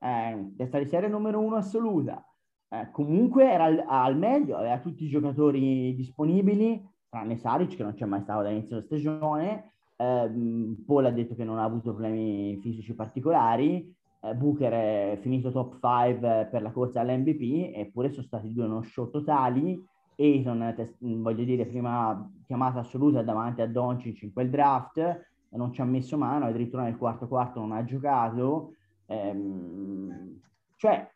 eh, 0.02 0.52
di 0.56 0.88
serie 0.88 1.08
numero 1.08 1.39
uno 1.39 1.58
assoluta, 1.58 2.24
eh, 2.70 2.89
comunque 2.92 3.52
era 3.52 3.65
al, 3.65 3.84
al, 3.88 4.18
meglio, 4.18 4.58
aveva 4.58 4.80
tutti 4.80 5.06
i 5.06 5.10
giocatori 5.10 5.94
disponibili, 5.96 6.84
tranne 7.10 7.38
Saric 7.38 7.76
che 7.76 7.84
non 7.84 7.94
c'è 7.94 8.06
mai 8.06 8.22
stato 8.22 8.42
dall'inizio 8.42 8.76
della 8.76 8.86
stagione, 8.86 9.74
eh, 10.00 10.76
Paul 10.86 11.06
ha 11.06 11.12
detto 11.12 11.36
che 11.36 11.44
non 11.44 11.60
ha 11.60 11.64
avuto 11.64 11.92
problemi 11.92 12.58
fisici 12.62 12.94
particolari, 12.94 13.94
eh, 14.22 14.34
Booker 14.34 14.72
è 14.72 15.18
finito 15.22 15.52
top 15.52 15.80
5 15.82 16.48
per 16.50 16.62
la 16.62 16.72
corsa 16.72 17.02
all'MVP, 17.02 17.76
eppure 17.76 18.10
sono 18.10 18.26
stati 18.26 18.54
due 18.54 18.66
non 18.66 18.84
show 18.84 19.10
totali, 19.10 19.86
Ayton, 20.16 20.76
voglio 21.00 21.44
dire, 21.44 21.66
prima 21.66 22.30
chiamata 22.46 22.80
assoluta 22.80 23.22
davanti 23.22 23.62
a 23.62 23.68
Doncic 23.68 24.22
in 24.24 24.34
quel 24.34 24.50
draft, 24.50 25.28
non 25.52 25.72
ci 25.74 25.82
ha 25.82 25.86
messo 25.86 26.18
mano, 26.18 26.46
addirittura 26.46 26.84
nel 26.84 26.98
quarto 26.98 27.28
quarto 27.28 27.60
non 27.60 27.72
ha 27.72 27.84
giocato. 27.84 28.74
Ehm, 29.06 30.40
cioè, 30.76 31.10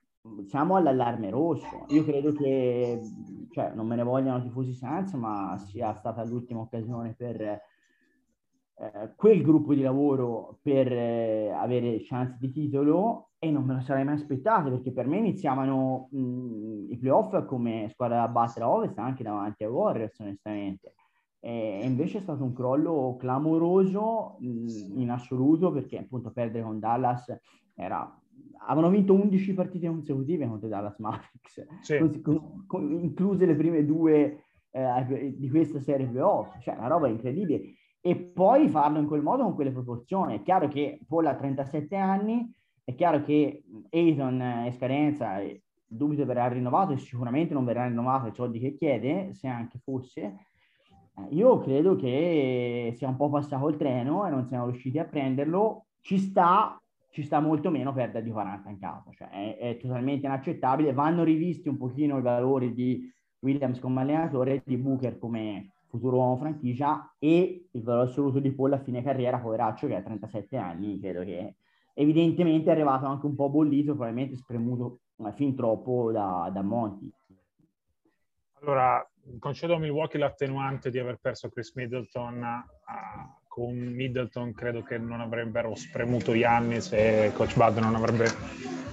siamo 0.45 0.77
all'allarme 0.77 1.29
rosso. 1.29 1.85
Io 1.89 2.03
credo 2.05 2.31
che, 2.31 2.99
cioè, 3.51 3.73
non 3.75 3.87
me 3.87 3.97
ne 3.97 4.03
vogliano 4.03 4.41
tifosi 4.41 4.73
Sans, 4.73 5.13
ma 5.13 5.57
sia 5.57 5.93
stata 5.95 6.23
l'ultima 6.23 6.61
occasione 6.61 7.13
per 7.13 7.61
eh, 8.75 9.13
quel 9.15 9.43
gruppo 9.43 9.73
di 9.75 9.81
lavoro 9.81 10.57
per 10.61 10.91
eh, 10.91 11.51
avere 11.51 12.01
chance 12.01 12.37
di 12.39 12.51
titolo 12.51 13.29
e 13.37 13.51
non 13.51 13.65
me 13.65 13.75
lo 13.75 13.81
sarei 13.81 14.03
mai 14.03 14.15
aspettato 14.15 14.71
perché 14.71 14.91
per 14.91 15.05
me 15.05 15.17
iniziavano 15.17 16.07
mh, 16.11 16.87
i 16.89 16.97
playoff 16.97 17.45
come 17.45 17.87
squadra 17.91 18.21
da 18.21 18.27
battere 18.29 18.65
a 18.65 18.69
Ovest 18.69 18.97
anche 18.97 19.21
davanti 19.21 19.63
ai 19.63 19.69
Warriors 19.69 20.17
onestamente 20.19 20.95
e 21.39 21.81
invece 21.83 22.19
è 22.19 22.21
stato 22.21 22.43
un 22.43 22.53
crollo 22.53 23.15
clamoroso 23.19 24.37
mh, 24.39 24.99
in 24.99 25.11
assoluto 25.11 25.71
perché 25.71 25.99
appunto 25.99 26.31
perdere 26.31 26.63
con 26.63 26.79
Dallas 26.79 27.31
era 27.75 28.19
avevano 28.65 28.91
vinto 28.91 29.13
11 29.13 29.53
partite 29.53 29.87
consecutive 29.87 30.47
contro 30.47 30.67
Dallas 30.67 30.97
Mavericks 30.97 31.67
sì. 31.81 32.21
con, 32.21 32.63
con, 32.65 32.91
incluse 32.91 33.45
le 33.45 33.55
prime 33.55 33.85
due 33.85 34.45
eh, 34.71 35.35
di 35.37 35.49
questa 35.49 35.79
serie 35.79 36.07
playoff 36.07 36.57
cioè 36.59 36.75
una 36.75 36.87
roba 36.87 37.07
incredibile 37.07 37.73
e 38.05 38.15
poi 38.15 38.67
farlo 38.67 38.99
in 38.99 39.07
quel 39.07 39.21
modo 39.21 39.43
con 39.43 39.55
quelle 39.55 39.71
proporzioni 39.71 40.35
è 40.35 40.41
chiaro 40.41 40.67
che 40.67 40.99
Paul 41.07 41.25
ha 41.25 41.35
37 41.35 41.95
anni 41.95 42.53
è 42.85 42.95
chiaro 42.95 43.21
che 43.21 43.63
Ayton 43.91 44.41
è 44.41 44.67
esperienza, 44.67 45.39
dubito 45.85 46.25
verrà 46.25 46.47
rinnovato 46.47 46.91
e 46.91 46.97
sicuramente 46.97 47.53
non 47.53 47.63
verrà 47.63 47.87
rinnovato 47.87 48.27
i 48.27 48.33
soldi 48.33 48.59
che 48.59 48.75
chiede, 48.75 49.33
se 49.33 49.47
anche 49.47 49.79
fosse. 49.81 50.47
Eh, 51.15 51.35
io 51.35 51.59
credo 51.59 51.95
che 51.95 52.93
sia 52.97 53.07
un 53.07 53.15
po' 53.15 53.29
passato 53.29 53.69
il 53.69 53.77
treno 53.77 54.25
e 54.25 54.29
non 54.31 54.47
siamo 54.47 54.65
riusciti 54.65 54.99
a 54.99 55.05
prenderlo. 55.05 55.85
Ci 56.01 56.17
sta, 56.17 56.77
ci 57.09 57.23
sta 57.23 57.39
molto 57.39 57.69
meno 57.69 57.93
perdere 57.93 58.25
di 58.25 58.31
40 58.31 58.69
in 58.69 58.79
casa, 58.79 59.09
cioè 59.11 59.29
è, 59.29 59.57
è, 59.57 59.77
totalmente 59.77 60.25
inaccettabile. 60.25 60.91
Vanno 60.91 61.23
rivisti 61.23 61.69
un 61.69 61.77
pochino 61.77 62.17
i 62.17 62.21
valori 62.21 62.73
di 62.73 63.09
Williams 63.39 63.79
come 63.79 64.01
allenatore 64.01 64.55
e 64.55 64.61
di 64.65 64.75
Booker 64.75 65.17
come 65.17 65.72
futuro 65.93 66.17
uomo 66.17 66.37
franchigia 66.37 67.15
e 67.19 67.67
il 67.71 67.83
valore 67.83 68.09
assoluto 68.09 68.39
di 68.39 68.51
Paul 68.51 68.73
a 68.73 68.79
fine 68.79 69.03
carriera, 69.03 69.37
poveraccio 69.37 69.85
che 69.85 69.95
ha 69.95 70.01
37 70.01 70.57
anni, 70.57 70.99
credo 70.99 71.23
che 71.23 71.55
evidentemente 71.93 72.69
è 72.69 72.73
arrivato 72.73 73.05
anche 73.05 73.27
un 73.27 73.35
po' 73.35 73.49
bollito, 73.49 73.93
probabilmente 73.93 74.35
spremuto 74.35 75.01
fin 75.35 75.55
troppo 75.55 76.11
da, 76.11 76.49
da 76.51 76.63
Monti. 76.63 77.11
Allora, 78.61 79.07
concedo 79.39 79.75
a 79.75 79.79
Milwaukee 79.79 80.19
l'attenuante 80.19 80.89
di 80.89 80.97
aver 80.97 81.17
perso 81.21 81.49
Chris 81.49 81.73
Middleton. 81.75 82.41
Uh, 82.41 83.41
con 83.47 83.75
Middleton 83.75 84.51
credo 84.53 84.81
che 84.81 84.97
non 84.97 85.21
avrebbero 85.21 85.75
spremuto 85.75 86.33
gli 86.33 86.43
anni 86.43 86.81
se 86.81 87.31
Coach 87.35 87.55
Bud 87.55 87.77
non 87.77 87.93
avrebbe 87.93 88.25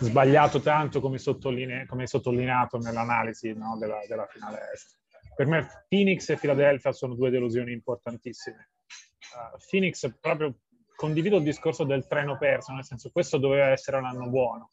sbagliato 0.01 0.61
tanto 0.61 1.01
come, 1.01 1.17
sottoline- 1.17 1.87
come 1.87 2.07
sottolineato 2.07 2.77
nell'analisi 2.77 3.55
no, 3.55 3.79
della, 3.79 4.01
della, 4.07 4.27
finale 4.27 4.59
est. 4.75 5.00
Per 5.41 5.49
me 5.49 5.67
Phoenix 5.89 6.29
e 6.29 6.37
Philadelphia 6.37 6.93
sono 6.93 7.15
due 7.15 7.31
delusioni 7.31 7.73
importantissime. 7.73 8.73
Uh, 9.33 9.57
Phoenix 9.71 10.19
proprio 10.21 10.55
condivido 10.95 11.39
il 11.39 11.45
discorso 11.45 11.85
del 11.85 12.07
treno 12.07 12.37
perso, 12.37 12.75
nel 12.75 12.85
senso 12.85 13.09
questo 13.11 13.39
doveva 13.39 13.69
essere 13.69 13.97
un 13.97 14.05
anno 14.05 14.29
buono. 14.29 14.73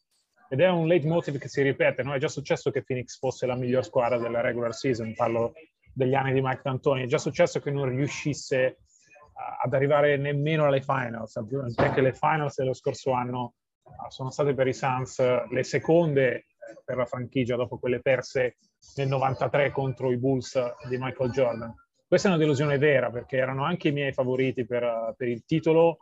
Ed 0.50 0.60
è 0.60 0.68
un 0.68 0.86
leitmotiv 0.86 1.38
che 1.38 1.48
si 1.48 1.62
ripete, 1.62 2.02
no? 2.02 2.12
È 2.12 2.18
già 2.18 2.28
successo 2.28 2.70
che 2.70 2.84
Phoenix 2.84 3.16
fosse 3.18 3.46
la 3.46 3.54
miglior 3.54 3.82
squadra 3.82 4.18
della 4.18 4.42
regular 4.42 4.74
season, 4.74 5.14
parlo 5.14 5.54
degli 5.90 6.12
anni 6.12 6.34
di 6.34 6.42
Mike 6.42 6.60
D'Antoni, 6.62 7.04
è 7.04 7.06
già 7.06 7.16
successo 7.16 7.60
che 7.60 7.70
non 7.70 7.88
riuscisse 7.88 8.80
ad 9.62 9.72
arrivare 9.72 10.18
nemmeno 10.18 10.66
alle 10.66 10.82
finals, 10.82 11.34
anche 11.76 12.02
le 12.02 12.12
finals 12.12 12.56
dello 12.58 12.74
scorso 12.74 13.12
anno 13.12 13.54
uh, 13.84 14.10
sono 14.10 14.28
state 14.28 14.52
per 14.52 14.66
i 14.66 14.74
Suns 14.74 15.18
le 15.48 15.62
seconde 15.62 16.34
eh, 16.34 16.44
per 16.84 16.98
la 16.98 17.06
franchigia 17.06 17.56
dopo 17.56 17.78
quelle 17.78 18.02
perse 18.02 18.56
nel 18.96 19.08
93 19.08 19.70
contro 19.70 20.10
i 20.10 20.16
Bulls 20.16 20.58
di 20.88 20.96
Michael 20.98 21.30
Jordan. 21.30 21.74
Questa 22.06 22.28
è 22.28 22.30
una 22.30 22.40
delusione 22.40 22.78
vera 22.78 23.10
perché 23.10 23.36
erano 23.36 23.64
anche 23.64 23.88
i 23.88 23.92
miei 23.92 24.12
favoriti 24.12 24.64
per, 24.64 25.14
per 25.16 25.28
il 25.28 25.44
titolo 25.44 25.98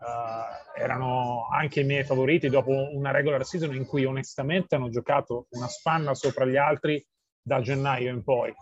uh, 0.00 0.80
erano 0.80 1.48
anche 1.50 1.80
i 1.80 1.84
miei 1.84 2.04
favoriti 2.04 2.48
dopo 2.48 2.70
una 2.70 3.10
regular 3.10 3.44
season 3.44 3.74
in 3.74 3.86
cui 3.86 4.04
onestamente 4.04 4.74
hanno 4.74 4.88
giocato 4.88 5.46
una 5.50 5.68
spanna 5.68 6.14
sopra 6.14 6.44
gli 6.44 6.56
altri 6.56 7.04
da 7.42 7.60
gennaio 7.60 8.10
in 8.10 8.22
poi. 8.22 8.52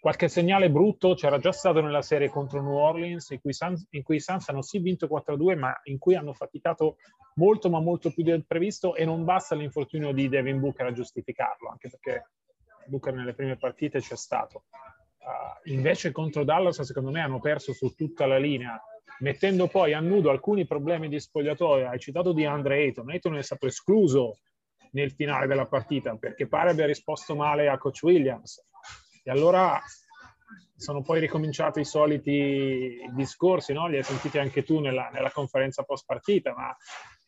Qualche 0.00 0.28
segnale 0.28 0.70
brutto 0.70 1.14
c'era 1.14 1.38
già 1.38 1.50
stato 1.50 1.80
nella 1.80 2.02
serie 2.02 2.28
contro 2.28 2.60
New 2.60 2.74
Orleans, 2.74 3.30
in 3.30 3.40
cui, 3.40 3.54
Suns, 3.54 3.86
in 3.90 4.02
cui 4.02 4.16
i 4.16 4.20
Suns 4.20 4.46
hanno 4.50 4.60
sì 4.60 4.78
vinto 4.78 5.06
4-2, 5.06 5.56
ma 5.56 5.80
in 5.84 5.98
cui 5.98 6.14
hanno 6.14 6.34
faticato 6.34 6.96
molto, 7.36 7.70
ma 7.70 7.80
molto 7.80 8.10
più 8.10 8.22
del 8.22 8.44
previsto, 8.44 8.94
e 8.96 9.06
non 9.06 9.24
basta 9.24 9.54
l'infortunio 9.54 10.12
di 10.12 10.28
Devin 10.28 10.60
Booker 10.60 10.86
a 10.86 10.92
giustificarlo, 10.92 11.70
anche 11.70 11.88
perché 11.88 12.32
Booker 12.86 13.14
nelle 13.14 13.34
prime 13.34 13.56
partite 13.56 14.00
c'è 14.00 14.16
stato. 14.16 14.64
Uh, 15.18 15.70
invece 15.70 16.12
contro 16.12 16.44
Dallas, 16.44 16.80
secondo 16.82 17.10
me, 17.10 17.20
hanno 17.20 17.40
perso 17.40 17.72
su 17.72 17.94
tutta 17.94 18.26
la 18.26 18.38
linea 18.38 18.80
mettendo 19.20 19.68
poi 19.68 19.92
a 19.92 20.00
nudo 20.00 20.30
alcuni 20.30 20.66
problemi 20.66 21.08
di 21.08 21.20
spogliatoio. 21.20 21.88
Hai 21.88 21.98
citato 21.98 22.32
di 22.32 22.44
Andre 22.44 22.78
Ayton, 22.78 23.10
Ayton 23.10 23.36
è 23.36 23.42
stato 23.42 23.66
escluso 23.66 24.38
nel 24.92 25.12
finale 25.12 25.46
della 25.46 25.66
partita 25.66 26.16
perché 26.16 26.46
pare 26.46 26.70
abbia 26.70 26.86
risposto 26.86 27.34
male 27.34 27.68
a 27.68 27.78
coach 27.78 28.02
Williams. 28.02 28.64
E 29.22 29.30
allora 29.30 29.80
sono 30.76 31.02
poi 31.02 31.20
ricominciati 31.20 31.80
i 31.80 31.84
soliti 31.84 32.98
discorsi, 33.14 33.72
no? 33.72 33.86
li 33.86 33.96
hai 33.96 34.02
sentiti 34.02 34.38
anche 34.38 34.62
tu 34.62 34.80
nella, 34.80 35.08
nella 35.12 35.30
conferenza 35.30 35.82
post 35.82 36.04
partita, 36.06 36.52
ma 36.54 36.76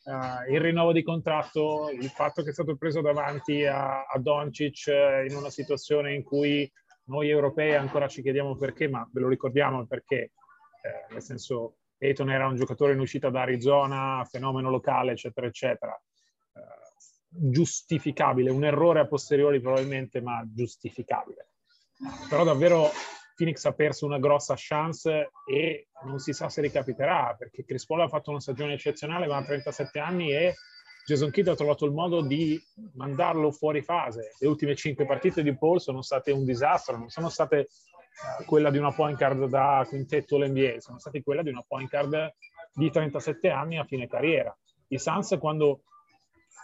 uh, 0.07 0.51
il 0.53 0.61
rinnovo 0.61 0.93
di 0.93 1.03
contratto, 1.03 1.91
il 1.91 2.09
fatto 2.09 2.43
che 2.43 2.51
è 2.51 2.53
stato 2.53 2.77
preso 2.77 3.01
davanti 3.01 3.65
a, 3.65 4.05
a 4.05 4.19
Doncic 4.19 4.87
uh, 4.87 5.25
in 5.29 5.37
una 5.37 5.51
situazione 5.51 6.15
in 6.15 6.23
cui 6.23 6.71
noi 7.05 7.29
europei 7.29 7.75
ancora 7.75 8.09
ci 8.09 8.23
chiediamo 8.23 8.57
perché, 8.57 8.89
ma 8.89 9.09
ve 9.13 9.21
lo 9.21 9.29
ricordiamo 9.29 9.87
perché 9.87 10.17
eh, 10.17 11.13
nel 11.13 11.23
senso 11.23 11.77
Ayton 11.99 12.31
era 12.31 12.47
un 12.47 12.57
giocatore 12.57 12.93
in 12.93 13.01
uscita 13.01 13.31
da 13.31 13.43
Arizona, 13.43 14.27
fenomeno 14.29 14.71
locale, 14.71 15.13
eccetera, 15.13 15.47
eccetera. 15.47 15.93
Eh, 15.93 16.61
giustificabile, 17.29 18.51
un 18.51 18.65
errore 18.65 19.01
a 19.01 19.07
posteriori 19.07 19.61
probabilmente, 19.61 20.21
ma 20.21 20.45
giustificabile. 20.47 21.51
Però 22.29 22.45
davvero 22.45 22.91
Phoenix 23.37 23.65
ha 23.67 23.73
perso 23.73 24.07
una 24.07 24.19
grossa 24.19 24.55
chance 24.57 25.31
e 25.47 25.89
non 26.05 26.19
si 26.19 26.33
sa 26.33 26.49
se 26.49 26.63
ricapiterà, 26.63 27.37
perché 27.39 27.65
Chris 27.65 27.85
Paul 27.85 28.01
ha 28.01 28.09
fatto 28.09 28.31
una 28.31 28.41
stagione 28.41 28.73
eccezionale, 28.73 29.27
ma 29.27 29.37
ha 29.37 29.45
37 29.45 29.99
anni 29.99 30.33
e 30.33 30.55
Jason 31.05 31.31
Kidd 31.31 31.47
ha 31.49 31.55
trovato 31.55 31.85
il 31.85 31.93
modo 31.93 32.23
di 32.23 32.61
mandarlo 32.95 33.53
fuori 33.53 33.83
fase. 33.83 34.33
Le 34.39 34.49
ultime 34.49 34.75
cinque 34.75 35.07
partite 35.07 35.43
di 35.43 35.57
Paul 35.57 35.81
sono 35.81 36.03
state 36.03 36.33
un 36.33 36.45
disastro, 36.45 36.97
non 36.97 37.11
sono 37.11 37.29
state 37.29 37.59
eh, 37.59 38.45
quella 38.47 38.71
di 38.71 38.79
una 38.79 38.93
point 38.93 39.17
guard 39.17 39.45
da 39.47 39.85
quintetto 39.87 40.39
l'NBA, 40.39 40.81
sono 40.81 40.99
state 40.99 41.23
quella 41.23 41.43
di 41.43 41.51
una 41.51 41.63
point 41.67 41.91
guard 41.91 42.35
di 42.73 42.91
37 42.91 43.51
anni 43.51 43.79
a 43.79 43.85
fine 43.85 44.09
carriera. 44.09 44.57
I 44.89 44.99
Suns 44.99 45.37
quando 45.39 45.83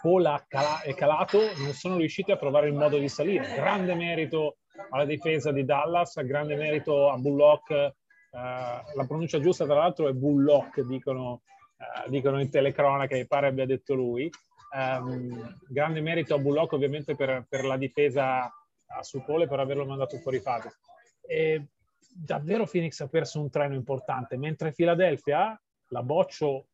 Paul 0.01 0.43
è 0.83 0.93
calato 0.95 1.39
non 1.57 1.71
sono 1.71 1.97
riusciti 1.97 2.31
a 2.31 2.37
trovare 2.37 2.67
il 2.67 2.73
modo 2.73 2.97
di 2.97 3.07
salire. 3.07 3.53
Grande 3.55 3.93
merito 3.95 4.57
alla 4.89 5.05
difesa 5.05 5.51
di 5.51 5.65
Dallas, 5.65 6.21
grande 6.23 6.55
merito 6.55 7.09
a 7.09 7.17
Bullock. 7.17 7.71
Eh, 7.71 7.93
la 8.31 9.05
pronuncia 9.07 9.39
giusta, 9.39 9.65
tra 9.65 9.75
l'altro, 9.75 10.07
è 10.07 10.13
Bullock, 10.13 10.81
dicono, 10.81 11.41
eh, 11.77 12.09
dicono 12.09 12.39
in 12.39 12.49
telecronaca, 12.49 13.15
mi 13.15 13.27
pare 13.27 13.47
abbia 13.47 13.65
detto 13.65 13.93
lui. 13.93 14.29
Um, 14.75 15.55
grande 15.67 16.01
merito 16.01 16.33
a 16.33 16.39
Bullock, 16.39 16.73
ovviamente, 16.73 17.15
per, 17.15 17.45
per 17.47 17.63
la 17.63 17.77
difesa 17.77 18.45
a 18.45 19.03
su 19.03 19.23
Paul 19.23 19.43
e 19.43 19.47
per 19.47 19.59
averlo 19.59 19.85
mandato 19.85 20.17
fuori 20.17 20.39
fase. 20.39 20.77
E 21.21 21.67
davvero 22.13 22.65
Phoenix 22.65 22.99
ha 23.01 23.07
perso 23.07 23.39
un 23.39 23.49
treno 23.49 23.75
importante, 23.75 24.37
mentre 24.37 24.73
Philadelphia, 24.73 25.59
la 25.87 26.03
boccio, 26.03 26.67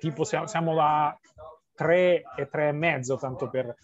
tipo 0.00 0.24
siamo, 0.24 0.46
siamo 0.46 0.80
a 0.80 1.16
3 1.74 2.22
e 2.36 2.48
3 2.48 2.68
e 2.68 2.72
mezzo, 2.72 3.16
tanto 3.16 3.48
per, 3.48 3.74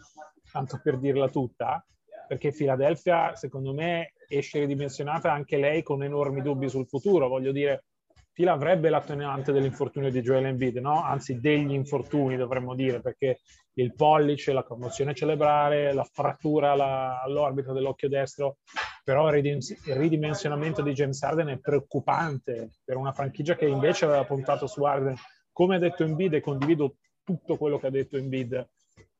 tanto 0.50 0.80
per 0.82 0.98
dirla 0.98 1.28
tutta, 1.28 1.84
perché 2.26 2.52
Philadelphia, 2.52 3.34
secondo 3.34 3.72
me, 3.72 4.12
esce 4.28 4.60
ridimensionata 4.60 5.32
anche 5.32 5.56
lei 5.56 5.82
con 5.82 6.02
enormi 6.02 6.42
dubbi 6.42 6.68
sul 6.68 6.86
futuro. 6.86 7.28
Voglio 7.28 7.52
dire, 7.52 7.84
Fila 8.32 8.52
avrebbe 8.52 8.90
l'attenuante 8.90 9.50
dell'infortunio 9.50 10.10
di 10.10 10.20
Joel 10.20 10.44
Embiid, 10.44 10.76
no? 10.76 11.02
Anzi, 11.02 11.40
degli 11.40 11.72
infortuni 11.72 12.36
dovremmo 12.36 12.74
dire, 12.74 13.00
perché 13.00 13.38
il 13.78 13.94
pollice, 13.94 14.52
la 14.52 14.62
commozione 14.62 15.14
cerebrale, 15.14 15.94
la 15.94 16.04
frattura 16.04 16.72
alla, 16.72 17.22
all'orbita 17.22 17.72
dell'occhio 17.72 18.10
destro, 18.10 18.58
però 19.02 19.34
il 19.34 19.58
ridimensionamento 19.86 20.82
di 20.82 20.92
James 20.92 21.22
Harden 21.22 21.48
è 21.48 21.58
preoccupante 21.58 22.72
per 22.84 22.96
una 22.96 23.12
franchigia 23.12 23.54
che 23.54 23.66
invece 23.66 24.04
aveva 24.04 24.24
puntato 24.24 24.66
su 24.66 24.82
Harden. 24.82 25.16
Come 25.50 25.76
ha 25.76 25.78
detto 25.78 26.04
Embiid, 26.04 26.34
e 26.34 26.40
condivido 26.42 26.96
tutto 27.24 27.56
quello 27.56 27.78
che 27.78 27.86
ha 27.86 27.90
detto 27.90 28.18
Embiid, 28.18 28.68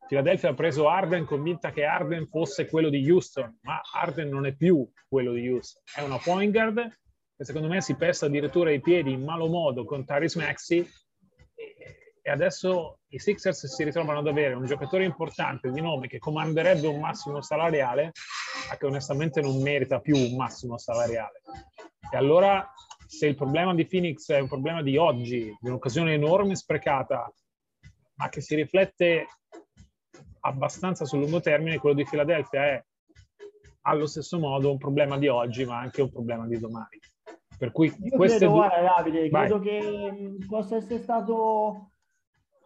Philadelphia 0.07 0.51
ha 0.51 0.55
preso 0.55 0.89
Arden 0.89 1.25
convinta 1.25 1.71
che 1.71 1.85
Arden 1.85 2.29
fosse 2.29 2.67
quello 2.67 2.89
di 2.89 3.11
Houston, 3.11 3.59
ma 3.63 3.81
Arden 3.93 4.29
non 4.29 4.47
è 4.47 4.55
più 4.55 4.89
quello 5.09 5.33
di 5.33 5.49
Houston. 5.49 5.83
È 5.95 6.03
una 6.03 6.19
point 6.19 6.53
guard 6.53 6.89
che 7.37 7.45
secondo 7.45 7.69
me 7.69 7.81
si 7.81 7.97
pesta 7.97 8.27
addirittura 8.27 8.71
i 8.71 8.81
piedi 8.81 9.13
in 9.13 9.25
malo 9.25 9.47
modo 9.49 9.85
con 9.85 10.05
Tyrese 10.05 10.39
Maxi 10.39 10.89
e 12.23 12.31
adesso 12.31 13.01
i 13.09 13.19
Sixers 13.19 13.67
si 13.67 13.85
ritrovano 13.85 14.19
ad 14.19 14.27
avere 14.27 14.55
un 14.55 14.65
giocatore 14.65 15.05
importante 15.05 15.71
di 15.71 15.81
nome 15.81 16.09
che 16.09 16.19
comanderebbe 16.19 16.87
un 16.87 16.99
massimo 16.99 17.41
salariale, 17.41 18.13
ma 18.69 18.77
che 18.77 18.87
onestamente 18.87 19.41
non 19.41 19.61
merita 19.61 20.01
più 20.01 20.17
un 20.17 20.35
massimo 20.35 20.79
salariale. 20.79 21.43
E 22.13 22.17
allora 22.17 22.69
se 23.07 23.27
il 23.27 23.37
problema 23.37 23.75
di 23.75 23.87
Phoenix 23.87 24.31
è 24.31 24.41
un 24.41 24.49
problema 24.49 24.83
di 24.83 24.97
oggi, 24.97 25.57
di 25.61 25.69
un'occasione 25.69 26.15
enorme 26.15 26.57
sprecata, 26.57 27.33
ma 28.15 28.29
che 28.29 28.41
si 28.41 28.55
riflette 28.55 29.27
abbastanza 30.47 31.05
sul 31.05 31.21
lungo 31.21 31.41
termine, 31.41 31.79
quello 31.79 31.97
di 31.97 32.07
Philadelphia 32.09 32.65
è 32.65 32.85
allo 33.83 34.07
stesso 34.07 34.39
modo 34.39 34.71
un 34.71 34.79
problema 34.79 35.19
di 35.19 35.29
oggi, 35.29 35.65
ma 35.65 35.79
anche 35.79 36.03
un 36.03 36.11
problema 36.11 36.47
di 36.47 36.59
domani. 36.59 36.99
Per 37.59 37.73
cui 37.73 37.87
Io 37.87 38.19
credo, 38.19 38.39
due... 38.39 38.49
guarda, 38.49 38.95
Davide, 38.97 39.29
Vai. 39.29 39.47
credo 39.47 39.61
che 39.61 40.37
possa 40.47 40.77
essere 40.77 41.01
stato 41.01 41.91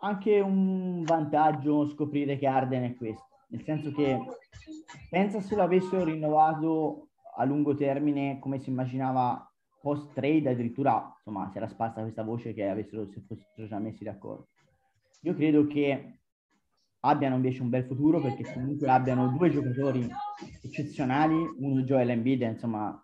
anche 0.01 0.41
un 0.41 1.03
vantaggio 1.03 1.89
scoprire 1.89 2.39
che 2.39 2.47
Arden 2.47 2.85
è 2.85 2.95
questo. 2.97 3.29
Nel 3.49 3.63
senso 3.63 3.93
che 3.93 4.19
pensa 5.09 5.41
se 5.41 5.55
l'avessero 5.55 6.05
rinnovato 6.05 7.09
a 7.37 7.45
lungo 7.45 7.75
termine 7.75 8.39
come 8.41 8.59
si 8.59 8.71
immaginava 8.71 9.45
post 9.81 10.13
trade, 10.13 10.51
addirittura 10.51 11.13
insomma 11.17 11.49
si 11.51 11.57
era 11.57 11.69
sparsa 11.69 12.03
questa 12.03 12.23
voce 12.23 12.53
che 12.53 12.69
avessero 12.69 13.07
si 13.07 13.21
fossero 13.21 13.67
già 13.67 13.79
messi 13.79 14.05
d'accordo. 14.05 14.49
Io 15.23 15.35
credo 15.35 15.67
che 15.67 16.20
abbiano 17.01 17.37
invece 17.37 17.63
un 17.63 17.69
bel 17.71 17.85
futuro 17.85 18.21
perché 18.21 18.45
comunque 18.53 18.89
abbiano 18.89 19.29
due 19.29 19.51
giocatori 19.51 20.09
eccezionali, 20.63 21.37
uno 21.59 21.83
Joel 21.83 22.11
Embiid, 22.11 22.43
insomma 22.43 23.03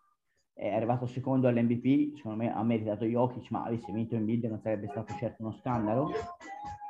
è 0.53 0.73
arrivato 0.73 1.07
secondo 1.07 1.49
all'MVP, 1.49 2.17
secondo 2.17 2.39
me 2.39 2.53
ha 2.53 2.63
meritato 2.63 3.05
Jokic, 3.05 3.51
ma 3.51 3.65
avesse 3.65 3.93
vinto 3.93 4.15
Embiid 4.15 4.45
non 4.45 4.59
sarebbe 4.61 4.89
stato 4.89 5.15
certo 5.19 5.43
uno 5.43 5.53
scandalo. 5.53 6.11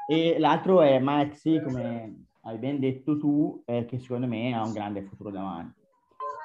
E 0.08 0.38
l'altro 0.38 0.82
è 0.82 1.00
Maxi, 1.00 1.60
come 1.60 2.26
hai 2.42 2.58
ben 2.58 2.78
detto 2.78 3.18
tu, 3.18 3.60
eh, 3.66 3.84
che 3.86 3.98
secondo 3.98 4.28
me 4.28 4.54
ha 4.54 4.64
un 4.64 4.72
grande 4.72 5.02
futuro 5.02 5.30
davanti. 5.30 5.80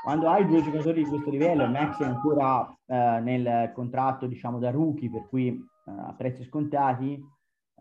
Quando 0.03 0.29
hai 0.29 0.47
due 0.47 0.63
giocatori 0.63 1.03
di 1.03 1.09
questo 1.09 1.29
livello, 1.29 1.67
Maxi 1.67 2.01
è 2.01 2.07
ancora 2.07 2.75
eh, 2.87 3.19
nel 3.21 3.71
contratto, 3.71 4.25
diciamo, 4.25 4.57
da 4.57 4.71
rookie, 4.71 5.11
per 5.11 5.27
cui 5.29 5.49
eh, 5.49 5.91
a 5.91 6.15
prezzi 6.17 6.43
scontati, 6.43 7.23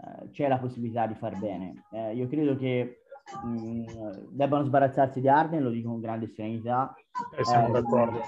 eh, 0.01 0.31
c'è 0.31 0.49
la 0.49 0.59
possibilità 0.59 1.07
di 1.07 1.15
far 1.15 1.39
bene. 1.39 1.85
Eh, 1.93 2.15
io 2.15 2.27
credo 2.27 2.57
che 2.57 3.03
mh, 3.45 3.49
mm, 3.49 3.85
debbano 4.31 4.65
sbarazzarsi 4.65 5.21
di 5.21 5.29
Arden, 5.29 5.63
lo 5.63 5.71
dico 5.71 5.91
con 5.91 6.01
grande 6.01 6.29
serenità. 6.29 6.95
Eh, 7.37 7.45
siamo 7.45 7.71
d'accordo. 7.71 8.21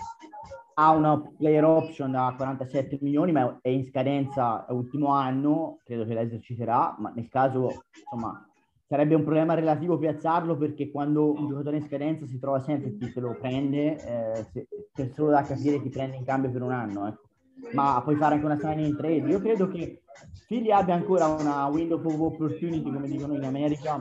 Ha 0.74 0.90
una 0.90 1.20
player 1.36 1.64
option 1.64 2.12
da 2.12 2.32
47 2.36 2.98
milioni, 3.00 3.32
ma 3.32 3.58
è 3.60 3.68
in 3.68 3.86
scadenza 3.86 4.66
ultimo 4.70 5.12
anno, 5.12 5.78
credo 5.84 6.04
che 6.04 6.14
la 6.14 6.22
eserciterà, 6.22 6.94
ma 6.98 7.12
nel 7.14 7.28
caso, 7.28 7.84
insomma, 7.92 8.46
sarebbe 8.86 9.14
un 9.14 9.22
problema 9.22 9.54
relativo 9.54 9.98
piazzarlo 9.98 10.56
perché 10.56 10.90
quando 10.90 11.32
un 11.32 11.48
giocatore 11.48 11.76
in 11.76 11.86
scadenza 11.86 12.26
si 12.26 12.38
trova 12.38 12.58
sempre 12.60 12.96
chi 12.96 13.10
se 13.10 13.20
lo 13.20 13.36
prende, 13.38 13.96
eh, 13.96 14.66
se, 14.92 15.12
solo 15.12 15.30
da 15.30 15.42
capire 15.42 15.80
chi 15.80 15.90
prende 15.90 16.16
in 16.16 16.24
cambio 16.24 16.50
per 16.50 16.62
un 16.62 16.72
anno. 16.72 17.06
Ecco 17.06 17.30
ma 17.72 18.00
puoi 18.02 18.16
fare 18.16 18.34
anche 18.34 18.46
una 18.46 18.58
signing 18.58 18.88
in 18.88 18.96
trade. 18.96 19.28
Io 19.28 19.40
credo 19.40 19.68
che 19.68 20.01
Philly 20.46 20.70
abbia 20.70 20.94
ancora 20.94 21.26
una 21.26 21.66
window 21.66 22.00
of 22.04 22.18
opportunity, 22.18 22.90
come 22.90 23.08
dicono 23.08 23.34
in 23.34 23.44
America, 23.44 24.00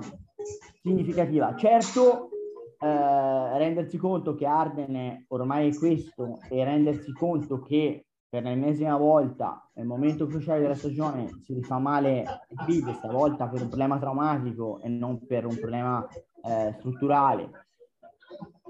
significativa. 0.82 1.56
Certo, 1.56 2.30
eh, 2.80 3.58
rendersi 3.58 3.98
conto 3.98 4.36
che 4.36 4.46
Arden 4.46 5.26
ormai 5.30 5.70
è 5.70 5.76
questo 5.76 6.40
e 6.50 6.64
rendersi 6.64 7.14
conto 7.14 7.62
che 7.62 8.06
per 8.28 8.44
l'ennesima 8.44 8.98
volta 8.98 9.70
nel 9.74 9.86
momento 9.86 10.26
cruciale 10.26 10.62
della 10.62 10.76
stagione 10.76 11.30
si 11.44 11.54
rifà 11.54 11.80
male 11.80 12.24
il 12.50 12.64
Philly, 12.66 12.94
stavolta 12.94 13.48
per 13.48 13.62
un 13.62 13.68
problema 13.68 14.00
traumatico 14.00 14.80
e 14.82 14.88
non 14.88 15.26
per 15.26 15.46
un 15.46 15.58
problema 15.60 16.08
eh, 16.44 16.74
strutturale 16.80 17.50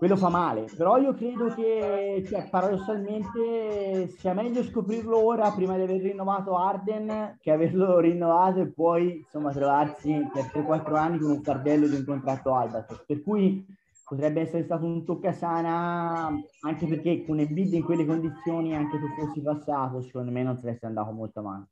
quello 0.02 0.18
fa 0.18 0.30
male, 0.30 0.66
però 0.76 0.98
io 0.98 1.14
credo 1.14 1.54
che 1.54 2.24
cioè, 2.28 2.50
paradossalmente 2.50 4.08
sia 4.18 4.34
meglio 4.34 4.64
scoprirlo 4.64 5.16
ora 5.24 5.52
prima 5.52 5.76
di 5.76 5.84
aver 5.84 6.02
rinnovato 6.02 6.58
Arden 6.58 7.38
che 7.40 7.52
averlo 7.52 8.00
rinnovato 8.00 8.62
e 8.62 8.72
poi 8.72 9.18
insomma 9.18 9.52
trovarsi 9.52 10.28
per 10.34 10.46
3-4 10.46 10.96
anni 10.96 11.20
con 11.20 11.30
un 11.30 11.44
fardello 11.44 11.88
di 11.88 11.98
un 11.98 12.04
contratto 12.04 12.56
Albatros. 12.56 13.04
Per 13.06 13.22
cui 13.22 13.64
potrebbe 14.04 14.42
essere 14.42 14.64
stato 14.64 14.86
un 14.86 15.06
toccasana 15.06 16.36
anche 16.62 16.88
perché 16.88 17.24
con 17.24 17.40
il 17.40 17.54
bid 17.54 17.72
in 17.74 17.84
quelle 17.84 18.04
condizioni 18.04 18.76
anche 18.76 18.98
se 18.98 19.06
fossi 19.24 19.40
passato 19.44 20.02
secondo 20.02 20.32
me 20.32 20.42
non 20.42 20.58
saresti 20.58 20.86
andato 20.86 21.12
molto 21.12 21.42
avanti. 21.42 21.70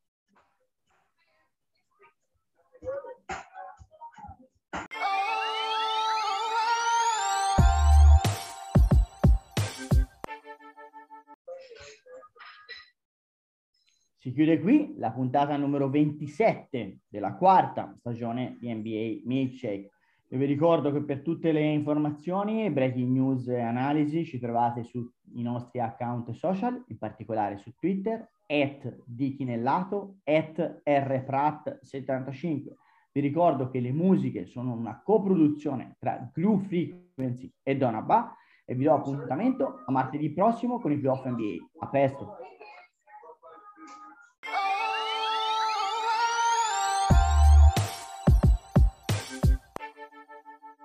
Si 14.29 14.35
chiude 14.35 14.59
qui 14.59 14.93
la 14.97 15.09
puntata 15.09 15.57
numero 15.57 15.89
27 15.89 16.99
della 17.07 17.33
quarta 17.33 17.95
stagione 17.97 18.57
di 18.59 18.71
NBA 18.71 19.21
Milkshake. 19.27 19.89
Io 20.27 20.37
vi 20.37 20.45
ricordo 20.45 20.91
che 20.91 21.01
per 21.01 21.23
tutte 21.23 21.51
le 21.51 21.63
informazioni, 21.63 22.69
breaking 22.69 23.11
news 23.11 23.47
e 23.47 23.59
analisi 23.59 24.25
ci 24.25 24.37
trovate 24.37 24.83
sui 24.83 25.03
nostri 25.41 25.79
account 25.79 26.29
social, 26.29 26.83
in 26.89 26.99
particolare 26.99 27.57
su 27.57 27.73
Twitter, 27.73 28.23
at 28.45 28.97
dichinellato, 29.03 30.17
at 30.25 30.83
rprat75. 30.85 32.65
Vi 33.11 33.21
ricordo 33.21 33.71
che 33.71 33.79
le 33.79 33.91
musiche 33.91 34.45
sono 34.45 34.73
una 34.73 35.01
coproduzione 35.03 35.95
tra 35.97 36.29
Glue 36.31 36.59
Frequency 36.59 37.51
e 37.63 37.75
Donaba 37.75 38.35
e 38.63 38.75
vi 38.75 38.83
do 38.83 38.93
appuntamento 38.93 39.81
a 39.87 39.91
martedì 39.91 40.31
prossimo 40.31 40.79
con 40.79 40.91
i 40.91 40.99
playoff 40.99 41.25
NBA. 41.25 41.55
A 41.79 41.87
presto! 41.87 42.58